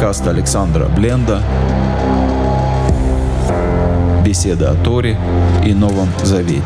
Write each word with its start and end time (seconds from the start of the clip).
подкаст 0.00 0.26
Александра 0.28 0.86
Бленда 0.86 1.42
«Беседа 4.24 4.70
о 4.70 4.74
Торе 4.74 5.18
и 5.62 5.74
Новом 5.74 6.08
Завете». 6.22 6.62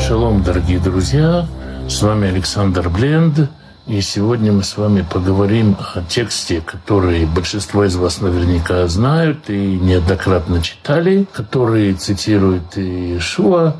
Шалом, 0.00 0.42
дорогие 0.42 0.78
друзья! 0.78 1.44
С 1.86 2.00
вами 2.00 2.28
Александр 2.28 2.88
Бленд– 2.88 3.50
и 3.86 4.00
сегодня 4.00 4.52
мы 4.52 4.64
с 4.64 4.76
вами 4.76 5.06
поговорим 5.08 5.76
о 5.94 6.02
тексте, 6.02 6.60
который 6.60 7.24
большинство 7.24 7.84
из 7.84 7.94
вас 7.94 8.20
наверняка 8.20 8.86
знают 8.88 9.48
и 9.48 9.78
неоднократно 9.78 10.60
читали, 10.60 11.26
который 11.32 11.94
цитирует 11.94 12.76
Иешуа, 12.76 13.76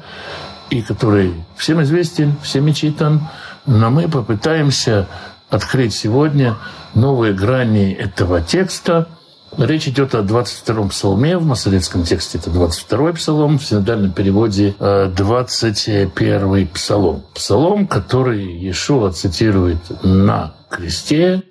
и 0.70 0.80
который 0.82 1.34
всем 1.56 1.82
известен, 1.82 2.36
всем 2.42 2.72
читан. 2.72 3.20
Но 3.66 3.90
мы 3.90 4.08
попытаемся 4.08 5.08
открыть 5.50 5.92
сегодня 5.92 6.56
новые 6.94 7.32
грани 7.32 7.92
этого 7.92 8.40
текста– 8.40 9.08
Речь 9.56 9.88
идет 9.88 10.14
о 10.14 10.18
22-м 10.18 10.90
псалме, 10.90 11.38
в 11.38 11.46
масоретском 11.46 12.02
тексте 12.02 12.38
это 12.38 12.50
22-й 12.50 13.14
псалом, 13.14 13.58
в 13.58 13.64
синодальном 13.64 14.12
переводе 14.12 14.74
21-й 14.78 16.64
э, 16.64 16.66
псалом. 16.66 17.24
Псалом, 17.34 17.86
который 17.86 18.44
Иешуа 18.44 19.12
цитирует 19.12 19.78
на 20.02 20.54
кресте, 20.68 21.42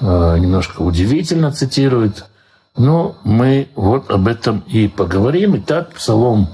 э, 0.00 0.38
немножко 0.38 0.80
удивительно 0.80 1.52
цитирует, 1.52 2.24
но 2.76 3.16
мы 3.24 3.68
вот 3.74 4.10
об 4.10 4.28
этом 4.28 4.60
и 4.66 4.88
поговорим. 4.88 5.56
Итак, 5.58 5.92
псалом 5.92 6.48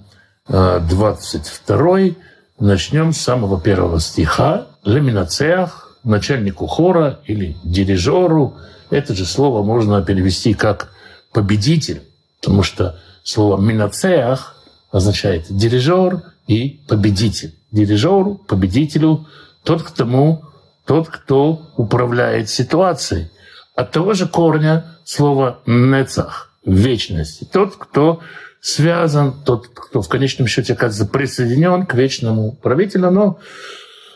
22 0.48 2.00
э, 2.00 2.12
начнем 2.58 3.12
с 3.12 3.20
самого 3.20 3.60
первого 3.60 4.00
стиха. 4.00 4.66
«Леминацеях» 4.82 5.86
начальнику 6.06 6.66
хора 6.66 7.20
или 7.26 7.56
дирижеру. 7.64 8.54
Это 8.90 9.14
же 9.14 9.24
слово 9.24 9.62
можно 9.62 10.02
перевести 10.02 10.54
как 10.54 10.92
победитель, 11.32 12.02
потому 12.40 12.62
что 12.62 12.98
слово 13.22 13.60
«минацеах» 13.60 14.56
означает 14.90 15.46
дирижер 15.50 16.22
и 16.46 16.80
победитель. 16.88 17.54
Дирижеру, 17.72 18.36
победителю, 18.36 19.26
тот, 19.64 19.82
к 19.82 19.90
тому, 19.90 20.44
тот, 20.84 21.08
кто 21.08 21.72
управляет 21.76 22.48
ситуацией. 22.48 23.28
От 23.74 23.90
того 23.90 24.14
же 24.14 24.26
корня 24.26 24.96
слова 25.04 25.58
«нецах»— 25.66 26.52
вечность. 26.64 27.50
Тот, 27.50 27.76
кто 27.76 28.20
связан, 28.60 29.34
тот, 29.44 29.68
кто 29.68 30.00
в 30.00 30.08
конечном 30.08 30.46
счете 30.46 30.72
оказывается 30.72 31.12
присоединен 31.12 31.86
к 31.86 31.94
вечному 31.94 32.52
правителю. 32.52 33.10
Но 33.10 33.38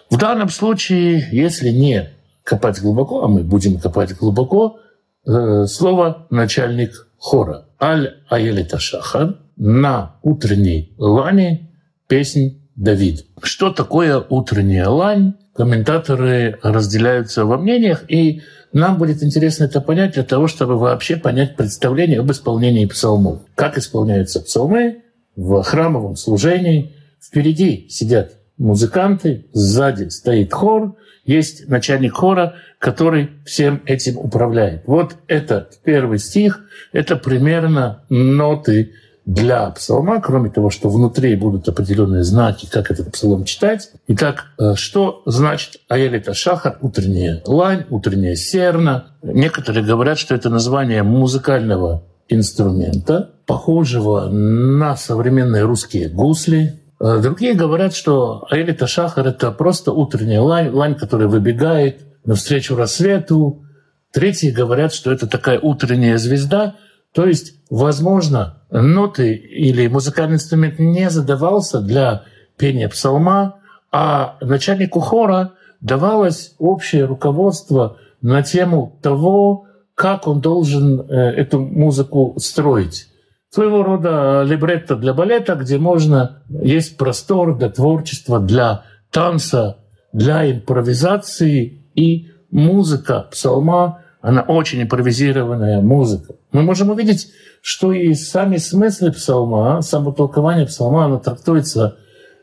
в 0.08 0.16
данном 0.16 0.48
случае, 0.48 1.28
если 1.30 1.70
не 1.70 2.10
копать 2.44 2.80
глубоко, 2.80 3.24
а 3.24 3.28
мы 3.28 3.42
будем 3.42 3.78
копать 3.78 4.16
глубоко, 4.16 4.78
э, 5.26 5.66
слово 5.66 6.26
«начальник 6.30 7.08
хора 7.18 7.66
«Аль 7.80 8.14
Аелита 8.28 8.78
Шахар» 8.78 9.36
на 9.56 10.16
утренней 10.22 10.94
лане 10.98 11.70
песнь 12.08 12.62
Давид. 12.76 13.26
Что 13.42 13.70
такое 13.70 14.24
утренняя 14.28 14.88
лань? 14.88 15.34
Комментаторы 15.54 16.58
разделяются 16.62 17.44
во 17.44 17.58
мнениях, 17.58 18.04
и 18.08 18.40
нам 18.72 18.98
будет 18.98 19.22
интересно 19.22 19.64
это 19.64 19.80
понять 19.80 20.14
для 20.14 20.22
того, 20.22 20.46
чтобы 20.46 20.78
вообще 20.78 21.16
понять 21.16 21.56
представление 21.56 22.20
об 22.20 22.30
исполнении 22.30 22.86
псалмов. 22.86 23.40
Как 23.54 23.76
исполняются 23.76 24.40
псалмы 24.40 25.02
в 25.36 25.62
храмовом 25.62 26.16
служении. 26.16 26.94
Впереди 27.20 27.86
сидят 27.90 28.32
музыканты, 28.58 29.46
сзади 29.52 30.08
стоит 30.08 30.52
хор, 30.52 30.96
есть 31.30 31.68
начальник 31.68 32.14
хора, 32.14 32.54
который 32.78 33.30
всем 33.46 33.82
этим 33.86 34.18
управляет. 34.18 34.82
Вот 34.86 35.16
этот 35.28 35.78
первый 35.84 36.18
стих— 36.18 36.60
это 36.92 37.14
примерно 37.16 38.02
ноты 38.08 38.92
для 39.26 39.70
псалма, 39.70 40.20
кроме 40.20 40.50
того, 40.50 40.70
что 40.70 40.88
внутри 40.88 41.36
будут 41.36 41.68
определенные 41.68 42.24
знаки, 42.24 42.68
как 42.68 42.90
этот 42.90 43.12
псалом 43.12 43.44
читать. 43.44 43.90
Итак, 44.08 44.46
э, 44.58 44.74
что 44.74 45.22
значит 45.24 45.80
Аэлита 45.88 46.34
Шахар, 46.34 46.78
утренняя 46.80 47.40
лань, 47.46 47.84
утренняя 47.90 48.34
серна? 48.34 49.12
Некоторые 49.22 49.84
говорят, 49.84 50.18
что 50.18 50.34
это 50.34 50.50
название 50.50 51.04
музыкального 51.04 52.02
инструмента, 52.28 53.30
похожего 53.46 54.28
на 54.28 54.96
современные 54.96 55.62
русские 55.62 56.08
гусли, 56.08 56.79
другие 57.00 57.54
говорят, 57.54 57.94
что 57.94 58.46
Аэлита 58.50 58.86
Шахар— 58.86 59.26
это 59.28 59.50
просто 59.52 59.92
утренняя 59.92 60.42
лань, 60.42 60.70
лань, 60.70 60.94
которая 60.94 61.28
выбегает 61.28 62.02
навстречу 62.24 62.76
рассвету. 62.76 63.64
Третьи 64.12 64.50
говорят, 64.50 64.92
что 64.92 65.10
это 65.10 65.26
такая 65.26 65.58
утренняя 65.58 66.18
звезда. 66.18 66.76
То 67.12 67.26
есть, 67.26 67.54
возможно, 67.70 68.62
ноты 68.70 69.34
или 69.34 69.86
музыкальный 69.88 70.36
инструмент 70.36 70.78
не 70.78 71.08
задавался 71.10 71.80
для 71.80 72.24
пения 72.56 72.88
псалма, 72.88 73.56
а 73.90 74.36
начальнику 74.40 75.00
хора 75.00 75.54
давалось 75.80 76.54
общее 76.58 77.06
руководство 77.06 77.96
на 78.20 78.42
тему 78.42 78.98
того, 79.02 79.66
как 79.94 80.28
он 80.28 80.40
должен 80.40 81.00
э, 81.00 81.14
эту 81.14 81.60
музыку 81.60 82.34
строить 82.38 83.08
своего 83.50 83.82
рода 83.82 84.42
либретто 84.44 84.96
для 84.96 85.12
балета, 85.12 85.56
где 85.56 85.78
можно, 85.78 86.42
есть 86.48 86.96
простор 86.96 87.58
для 87.58 87.68
творчества, 87.68 88.38
для 88.38 88.84
танца, 89.10 89.78
для 90.12 90.50
импровизации 90.50 91.84
и 91.94 92.30
музыка 92.50 93.26
псалма, 93.30 94.02
она 94.20 94.42
очень 94.42 94.82
импровизированная 94.82 95.80
музыка. 95.80 96.34
Мы 96.52 96.62
можем 96.62 96.90
увидеть, 96.90 97.28
что 97.62 97.92
и 97.92 98.14
сами 98.14 98.56
смыслы 98.58 99.12
псалма, 99.12 99.82
само 99.82 100.12
толкование 100.12 100.66
псалма, 100.66 101.06
оно 101.06 101.18
трактуется 101.18 101.96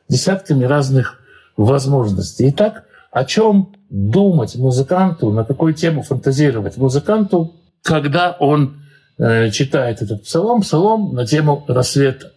десятками 0.10 0.66
разных 0.66 1.20
возможностей. 1.56 2.50
Итак, 2.50 2.84
о 3.12 3.24
чем 3.26 3.74
думать 3.90 4.56
музыканту, 4.56 5.32
на 5.32 5.46
какую 5.46 5.74
тему 5.74 6.02
фантазировать 6.02 6.78
музыканту, 6.78 7.56
когда 7.84 8.36
он 8.40 8.82
читает 9.18 10.02
этот 10.02 10.24
псалом, 10.24 10.62
псалом 10.62 11.14
на 11.14 11.26
тему 11.26 11.66
рассвета. 11.68 12.34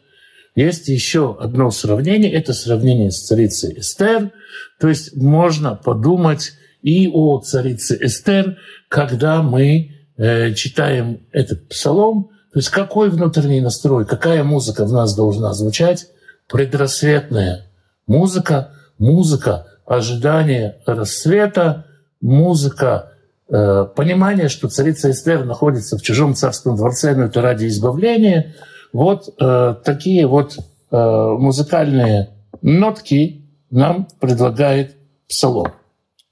Есть 0.54 0.88
еще 0.88 1.36
одно 1.38 1.70
сравнение, 1.70 2.32
это 2.32 2.52
сравнение 2.52 3.10
с 3.10 3.22
царицей 3.26 3.78
Эстер. 3.78 4.32
То 4.78 4.88
есть 4.88 5.16
можно 5.16 5.76
подумать 5.76 6.52
и 6.82 7.08
о 7.08 7.38
царице 7.40 7.98
Эстер, 8.00 8.56
когда 8.88 9.42
мы 9.42 9.96
э, 10.16 10.54
читаем 10.54 11.20
этот 11.32 11.68
псалом. 11.68 12.30
То 12.52 12.58
есть 12.58 12.70
какой 12.70 13.10
внутренний 13.10 13.60
настрой, 13.60 14.06
какая 14.06 14.42
музыка 14.42 14.84
в 14.84 14.92
нас 14.92 15.14
должна 15.14 15.52
звучать? 15.52 16.08
Предрассветная 16.48 17.66
музыка, 18.06 18.72
музыка 18.98 19.66
ожидания 19.86 20.78
рассвета, 20.84 21.86
музыка 22.20 23.10
Э, 23.10 23.19
понимание, 23.50 24.48
что 24.48 24.68
царица 24.68 25.10
Эстер 25.10 25.44
находится 25.44 25.98
в 25.98 26.02
чужом 26.02 26.34
царском 26.34 26.76
дворце, 26.76 27.14
но 27.14 27.24
это 27.24 27.42
ради 27.42 27.66
избавления. 27.66 28.54
Вот 28.92 29.28
э, 29.40 29.74
такие 29.84 30.26
вот 30.26 30.56
э, 30.56 30.96
музыкальные 30.96 32.30
нотки 32.62 33.44
нам 33.70 34.08
предлагает 34.20 34.96
псалом. 35.28 35.72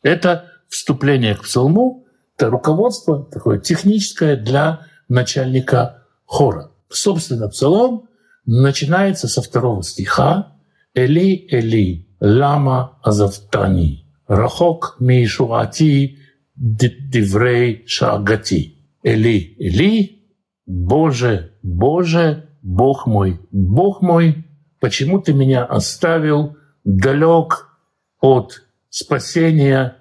Это 0.02 0.44
вступление 0.68 1.34
к 1.34 1.42
псалму, 1.42 2.04
это 2.36 2.50
руководство 2.50 3.24
такое 3.24 3.58
техническое 3.58 4.36
для 4.36 4.80
начальника 5.08 6.04
хора. 6.24 6.70
Собственно, 6.88 7.48
псалом 7.48 8.08
начинается 8.46 9.28
со 9.28 9.42
второго 9.42 9.82
стиха 9.82 10.52
«Эли, 10.94 11.46
Эли, 11.50 12.08
лама 12.20 12.98
азавтани, 13.02 14.04
рахок 14.26 14.96
мишуати 15.00 16.18
диврей 16.58 17.84
шагати. 17.86 18.74
Эли, 19.02 19.54
Эли, 19.58 20.22
Боже, 20.66 21.52
Боже, 21.62 22.48
Бог 22.62 23.06
мой, 23.06 23.40
Бог 23.52 24.02
мой, 24.02 24.44
почему 24.80 25.20
ты 25.20 25.32
меня 25.32 25.64
оставил 25.64 26.56
далек 26.84 27.68
от 28.20 28.62
спасения 28.90 29.96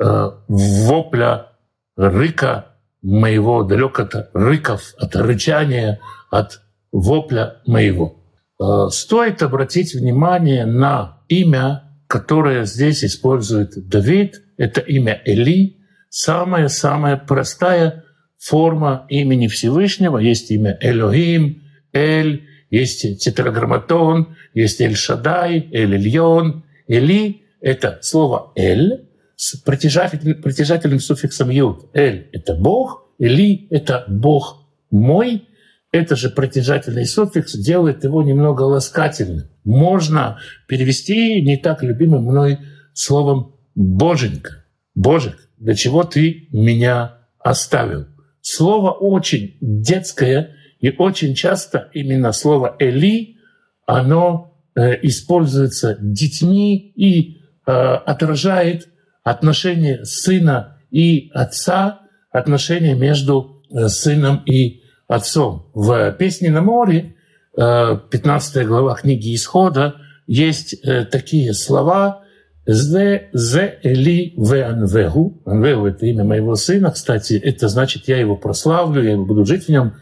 э, 0.00 0.30
вопля, 0.48 1.52
рыка 1.96 2.76
моего, 3.02 3.62
далек 3.62 4.00
от 4.00 4.30
рыков, 4.32 4.94
от 4.98 5.14
рычания, 5.14 6.00
от 6.30 6.62
вопля 6.90 7.60
моего. 7.66 8.16
Э, 8.60 8.88
стоит 8.90 9.42
обратить 9.42 9.94
внимание 9.94 10.64
на 10.64 11.20
имя, 11.28 11.84
которое 12.06 12.64
здесь 12.64 13.04
использует 13.04 13.88
Давид. 13.88 14.42
Это 14.56 14.80
имя 14.80 15.20
Эли, 15.24 15.77
самая-самая 16.10 17.16
простая 17.16 18.04
форма 18.38 19.06
имени 19.08 19.48
Всевышнего. 19.48 20.18
Есть 20.18 20.50
имя 20.50 20.78
Элохим, 20.80 21.62
Эль, 21.92 22.46
есть 22.70 23.20
тетраграмматон, 23.20 24.36
есть 24.54 24.80
Эль-Шадай, 24.80 25.68
Эль-Ильон. 25.72 26.64
Эли— 26.86 27.42
это 27.60 27.98
слово 28.02 28.52
«эль» 28.56 29.08
с 29.36 29.56
притяжательным, 29.56 30.42
притяжательным 30.42 31.00
суффиксом 31.00 31.50
«юд». 31.50 31.90
«Эль»— 31.94 32.28
это 32.32 32.54
Бог, 32.54 33.08
Эли— 33.18 33.66
это 33.70 34.04
Бог 34.08 34.66
мой. 34.90 35.48
Это 35.90 36.16
же 36.16 36.28
притяжательный 36.28 37.06
суффикс 37.06 37.54
делает 37.54 38.04
его 38.04 38.22
немного 38.22 38.62
ласкательным. 38.62 39.48
Можно 39.64 40.38
перевести 40.66 41.40
не 41.40 41.56
так 41.56 41.82
любимым 41.82 42.24
мной 42.24 42.58
словом 42.92 43.54
«боженька». 43.74 44.64
«Божик, 44.94 45.47
для 45.58 45.74
чего 45.74 46.04
ты 46.04 46.48
меня 46.52 47.18
оставил?» 47.38 48.06
Слово 48.40 48.92
очень 48.92 49.56
детское, 49.60 50.56
и 50.80 50.90
очень 50.90 51.34
часто 51.34 51.90
именно 51.92 52.32
слово 52.32 52.76
«эли» 52.78 53.36
оно 53.86 54.54
э, 54.74 54.94
используется 55.02 55.96
детьми 56.00 56.92
и 56.94 57.38
э, 57.66 57.70
отражает 57.72 58.88
отношения 59.24 60.04
сына 60.04 60.78
и 60.90 61.30
отца, 61.34 62.02
отношения 62.30 62.94
между 62.94 63.62
э, 63.70 63.88
сыном 63.88 64.42
и 64.46 64.82
отцом. 65.08 65.70
В 65.74 66.12
«Песне 66.12 66.50
на 66.50 66.62
море», 66.62 67.16
15 67.56 68.56
э, 68.56 68.64
глава 68.64 68.94
книги 68.94 69.34
Исхода, 69.34 69.96
есть 70.26 70.74
э, 70.84 71.04
такие 71.06 71.54
слова 71.54 72.22
«Зе, 72.70 73.30
зе 73.32 73.78
эли 73.82 74.34
ве 74.36 74.64
анвегу». 74.64 75.40
Анвегу— 75.46 75.86
это 75.86 76.04
имя 76.04 76.22
моего 76.22 76.54
сына, 76.54 76.90
кстати. 76.90 77.32
Это 77.32 77.66
значит, 77.68 78.08
я 78.08 78.18
его 78.18 78.36
прославлю, 78.36 79.02
я 79.02 79.16
буду 79.16 79.46
жить 79.46 79.64
в 79.64 79.68
нем. 79.70 79.94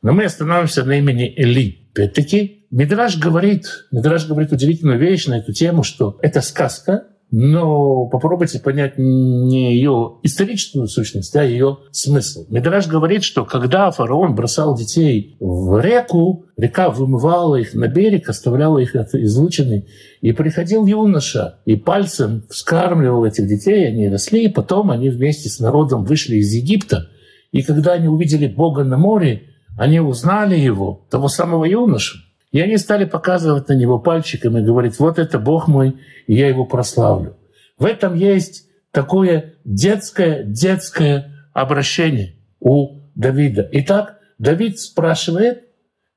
Но 0.00 0.12
мы 0.12 0.24
остановимся 0.24 0.84
на 0.84 0.98
имени 0.98 1.34
Эли. 1.36 1.88
Опять-таки, 1.92 2.66
Мидраж 2.70 3.18
говорит, 3.18 3.86
Мидраж 3.92 4.26
говорит 4.26 4.52
удивительную 4.52 4.98
вещь 4.98 5.26
на 5.26 5.38
эту 5.38 5.52
тему, 5.52 5.82
что 5.82 6.18
это 6.22 6.40
сказка, 6.40 7.04
но 7.36 8.06
попробуйте 8.06 8.60
понять 8.60 8.96
не 8.96 9.74
ее 9.74 10.18
историческую 10.22 10.86
сущность, 10.86 11.34
а 11.34 11.42
ее 11.42 11.78
смысл. 11.90 12.46
Медраж 12.48 12.86
говорит, 12.86 13.24
что 13.24 13.44
когда 13.44 13.90
фараон 13.90 14.36
бросал 14.36 14.76
детей 14.76 15.36
в 15.40 15.80
реку, 15.80 16.44
река 16.56 16.90
вымывала 16.90 17.56
их 17.56 17.74
на 17.74 17.88
берег, 17.88 18.28
оставляла 18.28 18.78
их 18.78 18.94
излученными, 18.94 19.88
и 20.20 20.30
приходил 20.30 20.86
юноша 20.86 21.58
и 21.64 21.74
пальцем 21.74 22.44
вскармливал 22.50 23.24
этих 23.24 23.48
детей, 23.48 23.88
они 23.88 24.08
росли, 24.08 24.44
и 24.44 24.48
потом 24.48 24.92
они 24.92 25.10
вместе 25.10 25.48
с 25.48 25.58
народом 25.58 26.04
вышли 26.04 26.36
из 26.36 26.52
Египта. 26.52 27.08
И 27.50 27.62
когда 27.62 27.94
они 27.94 28.06
увидели 28.06 28.46
Бога 28.46 28.84
на 28.84 28.96
море, 28.96 29.42
они 29.76 29.98
узнали 29.98 30.56
его, 30.56 31.04
того 31.10 31.26
самого 31.26 31.64
юношу. 31.64 32.18
И 32.54 32.60
они 32.60 32.78
стали 32.78 33.04
показывать 33.04 33.68
на 33.68 33.72
него 33.72 33.98
пальчиком 33.98 34.56
и 34.56 34.62
говорить, 34.62 35.00
вот 35.00 35.18
это 35.18 35.40
Бог 35.40 35.66
мой, 35.66 35.96
и 36.28 36.34
я 36.34 36.46
его 36.46 36.64
прославлю. 36.64 37.36
В 37.76 37.84
этом 37.84 38.14
есть 38.14 38.68
такое 38.92 39.54
детское, 39.64 40.44
детское 40.44 41.48
обращение 41.52 42.36
у 42.60 43.00
Давида. 43.16 43.68
Итак, 43.72 44.20
Давид 44.38 44.78
спрашивает, 44.78 45.64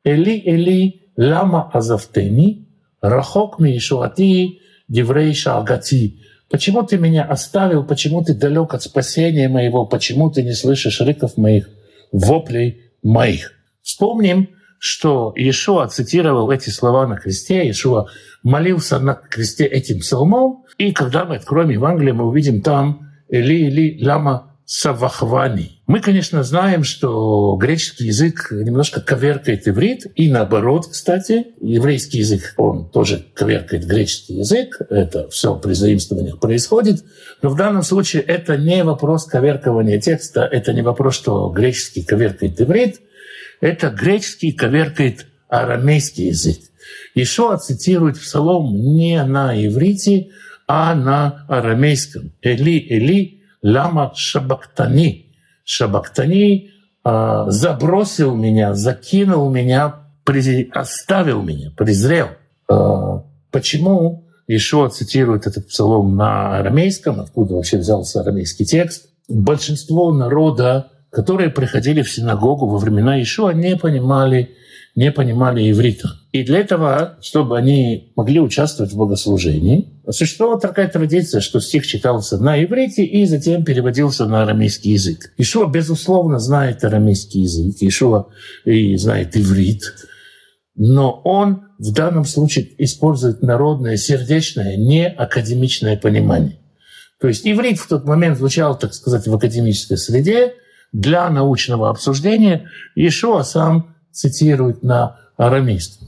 Эли, 0.03 0.39
Эли, 0.45 1.09
лама 1.17 1.71
азавтени, 1.73 2.67
рахок 3.01 3.57
ми 3.57 3.75
ишуати, 3.75 4.59
деврей 4.87 5.33
шагати. 5.33 6.21
Почему 6.51 6.83
ты 6.83 6.99
меня 6.99 7.23
оставил, 7.23 7.83
почему 7.83 8.23
ты 8.23 8.35
далек 8.35 8.75
от 8.75 8.83
спасения 8.83 9.49
моего, 9.49 9.87
почему 9.87 10.29
ты 10.29 10.43
не 10.43 10.53
слышишь 10.53 11.01
рыков 11.01 11.35
моих, 11.35 11.67
воплей 12.11 12.83
моих. 13.01 13.53
Вспомним, 13.81 14.49
что 14.79 15.33
Иешуа 15.35 15.87
цитировал 15.87 16.51
эти 16.51 16.69
слова 16.69 17.07
на 17.07 17.17
кресте, 17.17 17.63
Иешуа 17.63 18.07
молился 18.43 18.99
на 18.99 19.15
кресте 19.15 19.65
этим 19.65 19.99
псалмом, 19.99 20.65
и 20.77 20.91
когда 20.91 21.25
мы 21.25 21.37
откроем 21.37 21.69
Евангелие, 21.69 22.13
мы 22.13 22.25
увидим 22.25 22.61
там 22.61 23.09
«Эли, 23.29 23.67
Эли, 23.67 24.05
лама 24.05 24.55
савахвани». 24.65 25.81
Мы, 25.87 26.01
конечно, 26.01 26.43
знаем, 26.43 26.83
что 26.83 27.55
греческий 27.55 28.07
язык 28.07 28.49
немножко 28.51 28.99
коверкает 28.99 29.67
иврит, 29.69 30.05
и 30.15 30.29
наоборот, 30.29 30.87
кстати, 30.91 31.47
еврейский 31.61 32.19
язык, 32.19 32.53
он 32.57 32.89
тоже 32.89 33.25
коверкает 33.33 33.85
греческий 33.85 34.35
язык, 34.35 34.81
это 34.89 35.29
все 35.29 35.55
при 35.55 35.73
заимствованиях 35.73 36.39
происходит, 36.39 37.05
но 37.41 37.49
в 37.49 37.55
данном 37.55 37.83
случае 37.83 38.21
это 38.23 38.57
не 38.57 38.83
вопрос 38.83 39.25
коверкования 39.25 39.99
текста, 39.99 40.41
это 40.43 40.73
не 40.73 40.81
вопрос, 40.81 41.15
что 41.15 41.49
греческий 41.49 42.03
коверкает 42.03 42.59
иврит, 42.59 42.99
это 43.61 43.89
греческий 43.89 44.51
коверкает 44.51 45.27
арамейский 45.49 46.27
язык. 46.27 46.57
Ишуа 47.15 47.57
цитирует 47.57 48.19
псалом 48.19 48.75
не 48.75 49.23
на 49.23 49.53
иврите, 49.65 50.29
а 50.67 50.93
на 50.95 51.45
арамейском. 51.47 52.33
Эли, 52.41 52.85
Эли, 52.89 53.41
лама 53.61 54.11
шабактани. 54.15 55.33
Шабактани 55.63 56.71
э, 57.03 57.45
забросил 57.47 58.35
меня, 58.35 58.73
закинул 58.73 59.49
меня, 59.49 59.95
при, 60.23 60.69
оставил 60.71 61.41
меня, 61.41 61.71
презрел. 61.71 62.29
Э, 62.69 63.21
почему 63.51 64.27
Ишуа 64.47 64.89
цитирует 64.89 65.47
этот 65.47 65.67
псалом 65.67 66.15
на 66.15 66.57
арамейском? 66.57 67.19
Откуда 67.19 67.55
вообще 67.55 67.77
взялся 67.77 68.21
арамейский 68.21 68.65
текст? 68.65 69.09
Большинство 69.27 70.13
народа 70.13 70.91
которые 71.11 71.49
приходили 71.49 72.01
в 72.01 72.11
синагогу 72.11 72.67
во 72.67 72.77
времена 72.77 73.21
Ишуа, 73.21 73.51
не 73.51 73.75
понимали, 73.75 74.55
не 74.95 75.11
понимали 75.11 75.69
иврита. 75.69 76.09
И 76.31 76.43
для 76.43 76.59
этого, 76.59 77.17
чтобы 77.21 77.57
они 77.57 78.11
могли 78.15 78.39
участвовать 78.39 78.91
в 78.91 78.97
богослужении, 78.97 80.01
существовала 80.09 80.59
такая 80.59 80.87
традиция, 80.87 81.41
что 81.41 81.59
стих 81.59 81.87
читался 81.87 82.37
на 82.37 82.63
иврите 82.63 83.03
и 83.03 83.25
затем 83.25 83.63
переводился 83.63 84.25
на 84.25 84.43
арамейский 84.43 84.91
язык. 84.91 85.33
Ишуа, 85.37 85.67
безусловно, 85.67 86.39
знает 86.39 86.83
арамейский 86.83 87.41
язык, 87.41 87.77
Ишуа 87.79 88.27
и 88.65 88.95
знает 88.97 89.35
иврит, 89.37 89.81
но 90.75 91.21
он 91.23 91.63
в 91.79 91.91
данном 91.93 92.25
случае 92.25 92.69
использует 92.83 93.41
народное, 93.41 93.97
сердечное, 93.97 94.77
не 94.77 95.07
академичное 95.07 95.97
понимание. 95.97 96.59
То 97.19 97.27
есть 97.27 97.47
иврит 97.47 97.79
в 97.79 97.87
тот 97.87 98.05
момент 98.05 98.37
звучал, 98.37 98.77
так 98.77 98.93
сказать, 98.93 99.27
в 99.27 99.33
академической 99.33 99.97
среде, 99.97 100.53
для 100.91 101.29
научного 101.29 101.89
обсуждения 101.89 102.69
Ишуа 102.95 103.43
сам 103.43 103.95
цитирует 104.11 104.83
на 104.83 105.17
арамейском, 105.37 106.07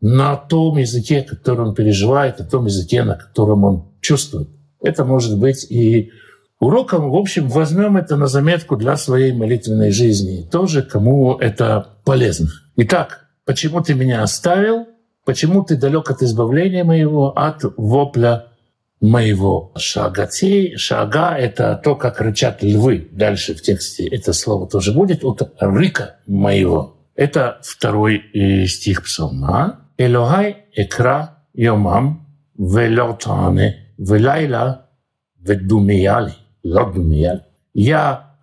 на 0.00 0.36
том 0.36 0.76
языке, 0.78 1.22
который 1.22 1.66
он 1.66 1.74
переживает, 1.74 2.38
на 2.38 2.44
том 2.44 2.66
языке, 2.66 3.02
на 3.02 3.14
котором 3.14 3.64
он 3.64 3.84
чувствует. 4.00 4.48
Это 4.82 5.04
может 5.04 5.38
быть 5.38 5.70
и 5.70 6.10
уроком. 6.58 7.10
В 7.10 7.16
общем, 7.16 7.48
возьмем 7.48 7.96
это 7.96 8.16
на 8.16 8.26
заметку 8.26 8.76
для 8.76 8.96
своей 8.96 9.32
молитвенной 9.32 9.90
жизни. 9.90 10.46
Тоже 10.50 10.82
кому 10.82 11.36
это 11.36 11.96
полезно. 12.04 12.48
Итак, 12.76 13.26
почему 13.44 13.80
ты 13.82 13.94
меня 13.94 14.22
оставил? 14.22 14.86
Почему 15.24 15.64
ты 15.64 15.76
далек 15.76 16.10
от 16.10 16.22
избавления 16.22 16.84
моего, 16.84 17.36
от 17.36 17.62
вопля 17.76 18.46
моего 19.00 19.72
шагати. 19.76 20.76
Шага— 20.76 21.36
это 21.38 21.80
то, 21.82 21.96
как 21.96 22.20
рычат 22.20 22.62
львы. 22.62 23.08
Дальше 23.12 23.54
в 23.54 23.62
тексте 23.62 24.06
это 24.06 24.32
слово 24.32 24.68
тоже 24.68 24.92
будет. 24.92 25.24
от 25.24 25.54
рыка 25.58 26.16
моего. 26.26 26.96
Это 27.14 27.58
второй 27.62 28.22
э, 28.34 28.66
стих 28.66 29.04
псалма. 29.04 29.88
Элохай 29.98 30.66
экра 30.74 31.44
йомам 31.54 32.26
велотане 32.56 33.94
велайла 33.98 34.86
ведумияли. 35.38 36.34
Лодумияли. 36.62 37.44
Я 37.74 38.36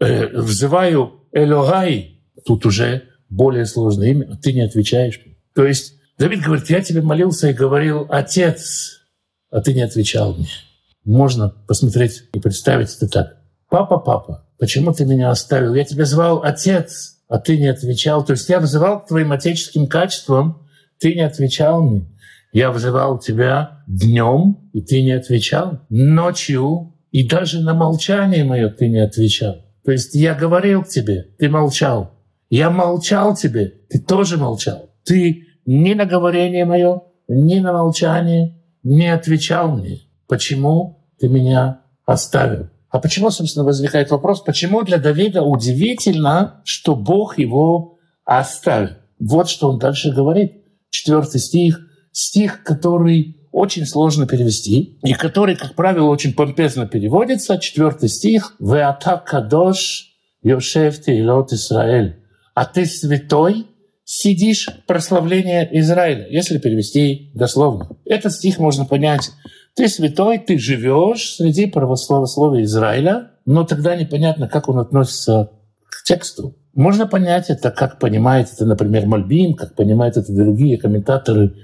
э, 0.00 0.26
взываю 0.38 1.20
Элохай. 1.32 2.20
Тут 2.44 2.66
уже 2.66 3.04
более 3.30 3.64
сложное 3.64 4.08
имя, 4.08 4.28
а 4.32 4.36
ты 4.36 4.52
не 4.52 4.60
отвечаешь. 4.60 5.20
То 5.54 5.64
есть 5.64 5.94
Давид 6.18 6.42
говорит, 6.42 6.68
я 6.70 6.80
тебе 6.80 7.00
молился 7.00 7.50
и 7.50 7.52
говорил, 7.52 8.06
Отец, 8.10 9.03
а 9.54 9.60
ты 9.60 9.72
не 9.72 9.82
отвечал 9.82 10.34
мне. 10.34 10.48
Можно 11.04 11.54
посмотреть 11.68 12.24
и 12.32 12.40
представить 12.40 12.94
это 12.96 13.08
так. 13.08 13.36
Папа, 13.70 13.98
папа, 13.98 14.48
почему 14.58 14.92
ты 14.92 15.04
меня 15.04 15.30
оставил? 15.30 15.74
Я 15.74 15.84
тебя 15.84 16.06
звал 16.06 16.42
отец, 16.42 17.20
а 17.28 17.38
ты 17.38 17.56
не 17.56 17.68
отвечал. 17.68 18.24
То 18.24 18.32
есть 18.32 18.48
я 18.48 18.58
вызывал 18.58 19.00
к 19.00 19.06
твоим 19.06 19.30
отеческим 19.30 19.86
качествам, 19.86 20.66
ты 20.98 21.14
не 21.14 21.20
отвечал 21.20 21.82
мне. 21.82 22.06
Я 22.52 22.72
вызывал 22.72 23.20
тебя 23.20 23.84
днем, 23.86 24.70
и 24.72 24.80
ты 24.80 25.02
не 25.02 25.12
отвечал. 25.12 25.82
Ночью, 25.88 26.92
и 27.12 27.26
даже 27.26 27.60
на 27.60 27.74
молчание 27.74 28.42
мое 28.42 28.70
ты 28.70 28.88
не 28.88 28.98
отвечал. 28.98 29.58
То 29.84 29.92
есть 29.92 30.16
я 30.16 30.34
говорил 30.34 30.82
к 30.82 30.88
тебе, 30.88 31.28
ты 31.38 31.48
молчал. 31.48 32.10
Я 32.50 32.70
молчал 32.70 33.36
тебе, 33.36 33.66
ты 33.88 34.00
тоже 34.00 34.36
молчал. 34.36 34.90
Ты 35.04 35.46
ни 35.64 35.94
на 35.94 36.06
говорение 36.06 36.64
мое, 36.64 37.02
ни 37.28 37.60
на 37.60 37.72
молчание 37.72 38.63
не 38.84 39.08
отвечал 39.08 39.76
мне, 39.76 40.02
почему 40.28 41.08
ты 41.18 41.28
меня 41.28 41.80
оставил. 42.04 42.68
А 42.90 43.00
почему, 43.00 43.30
собственно, 43.30 43.64
возникает 43.64 44.10
вопрос, 44.10 44.40
почему 44.42 44.82
для 44.82 44.98
Давида 44.98 45.42
удивительно, 45.42 46.60
что 46.64 46.94
Бог 46.94 47.38
его 47.38 47.98
оставил? 48.24 48.90
Вот 49.18 49.48
что 49.48 49.70
он 49.70 49.78
дальше 49.78 50.12
говорит. 50.12 50.52
Четвертый 50.90 51.40
стих. 51.40 51.80
Стих, 52.12 52.62
который 52.62 53.48
очень 53.50 53.86
сложно 53.86 54.26
перевести, 54.26 54.98
и 55.02 55.12
который, 55.12 55.56
как 55.56 55.74
правило, 55.74 56.08
очень 56.08 56.34
помпезно 56.34 56.86
переводится. 56.86 57.58
Четвертый 57.58 58.08
стих. 58.08 58.54
«Веата 58.60 59.16
кадош 59.24 60.12
йошев 60.42 61.00
тейлот 61.00 61.52
Исраэль». 61.52 62.22
«А 62.54 62.64
ты 62.64 62.86
святой, 62.86 63.66
сидишь 64.04 64.68
прославление 64.86 65.68
Израиля», 65.80 66.26
если 66.28 66.58
перевести 66.58 67.30
дословно. 67.34 67.96
Этот 68.04 68.32
стих 68.32 68.58
можно 68.58 68.84
понять. 68.84 69.30
Ты 69.74 69.88
святой, 69.88 70.38
ты 70.38 70.58
живешь 70.58 71.34
среди 71.34 71.66
православословия 71.66 72.64
Израиля, 72.64 73.30
но 73.44 73.64
тогда 73.64 73.96
непонятно, 73.96 74.48
как 74.48 74.68
он 74.68 74.78
относится 74.78 75.50
к 75.86 76.04
тексту. 76.04 76.56
Можно 76.74 77.06
понять 77.06 77.50
это, 77.50 77.70
как 77.70 77.98
понимает 77.98 78.48
это, 78.52 78.66
например, 78.66 79.06
Мальбим, 79.06 79.54
как 79.54 79.74
понимают 79.74 80.16
это 80.16 80.32
другие 80.32 80.78
комментаторы 80.78 81.54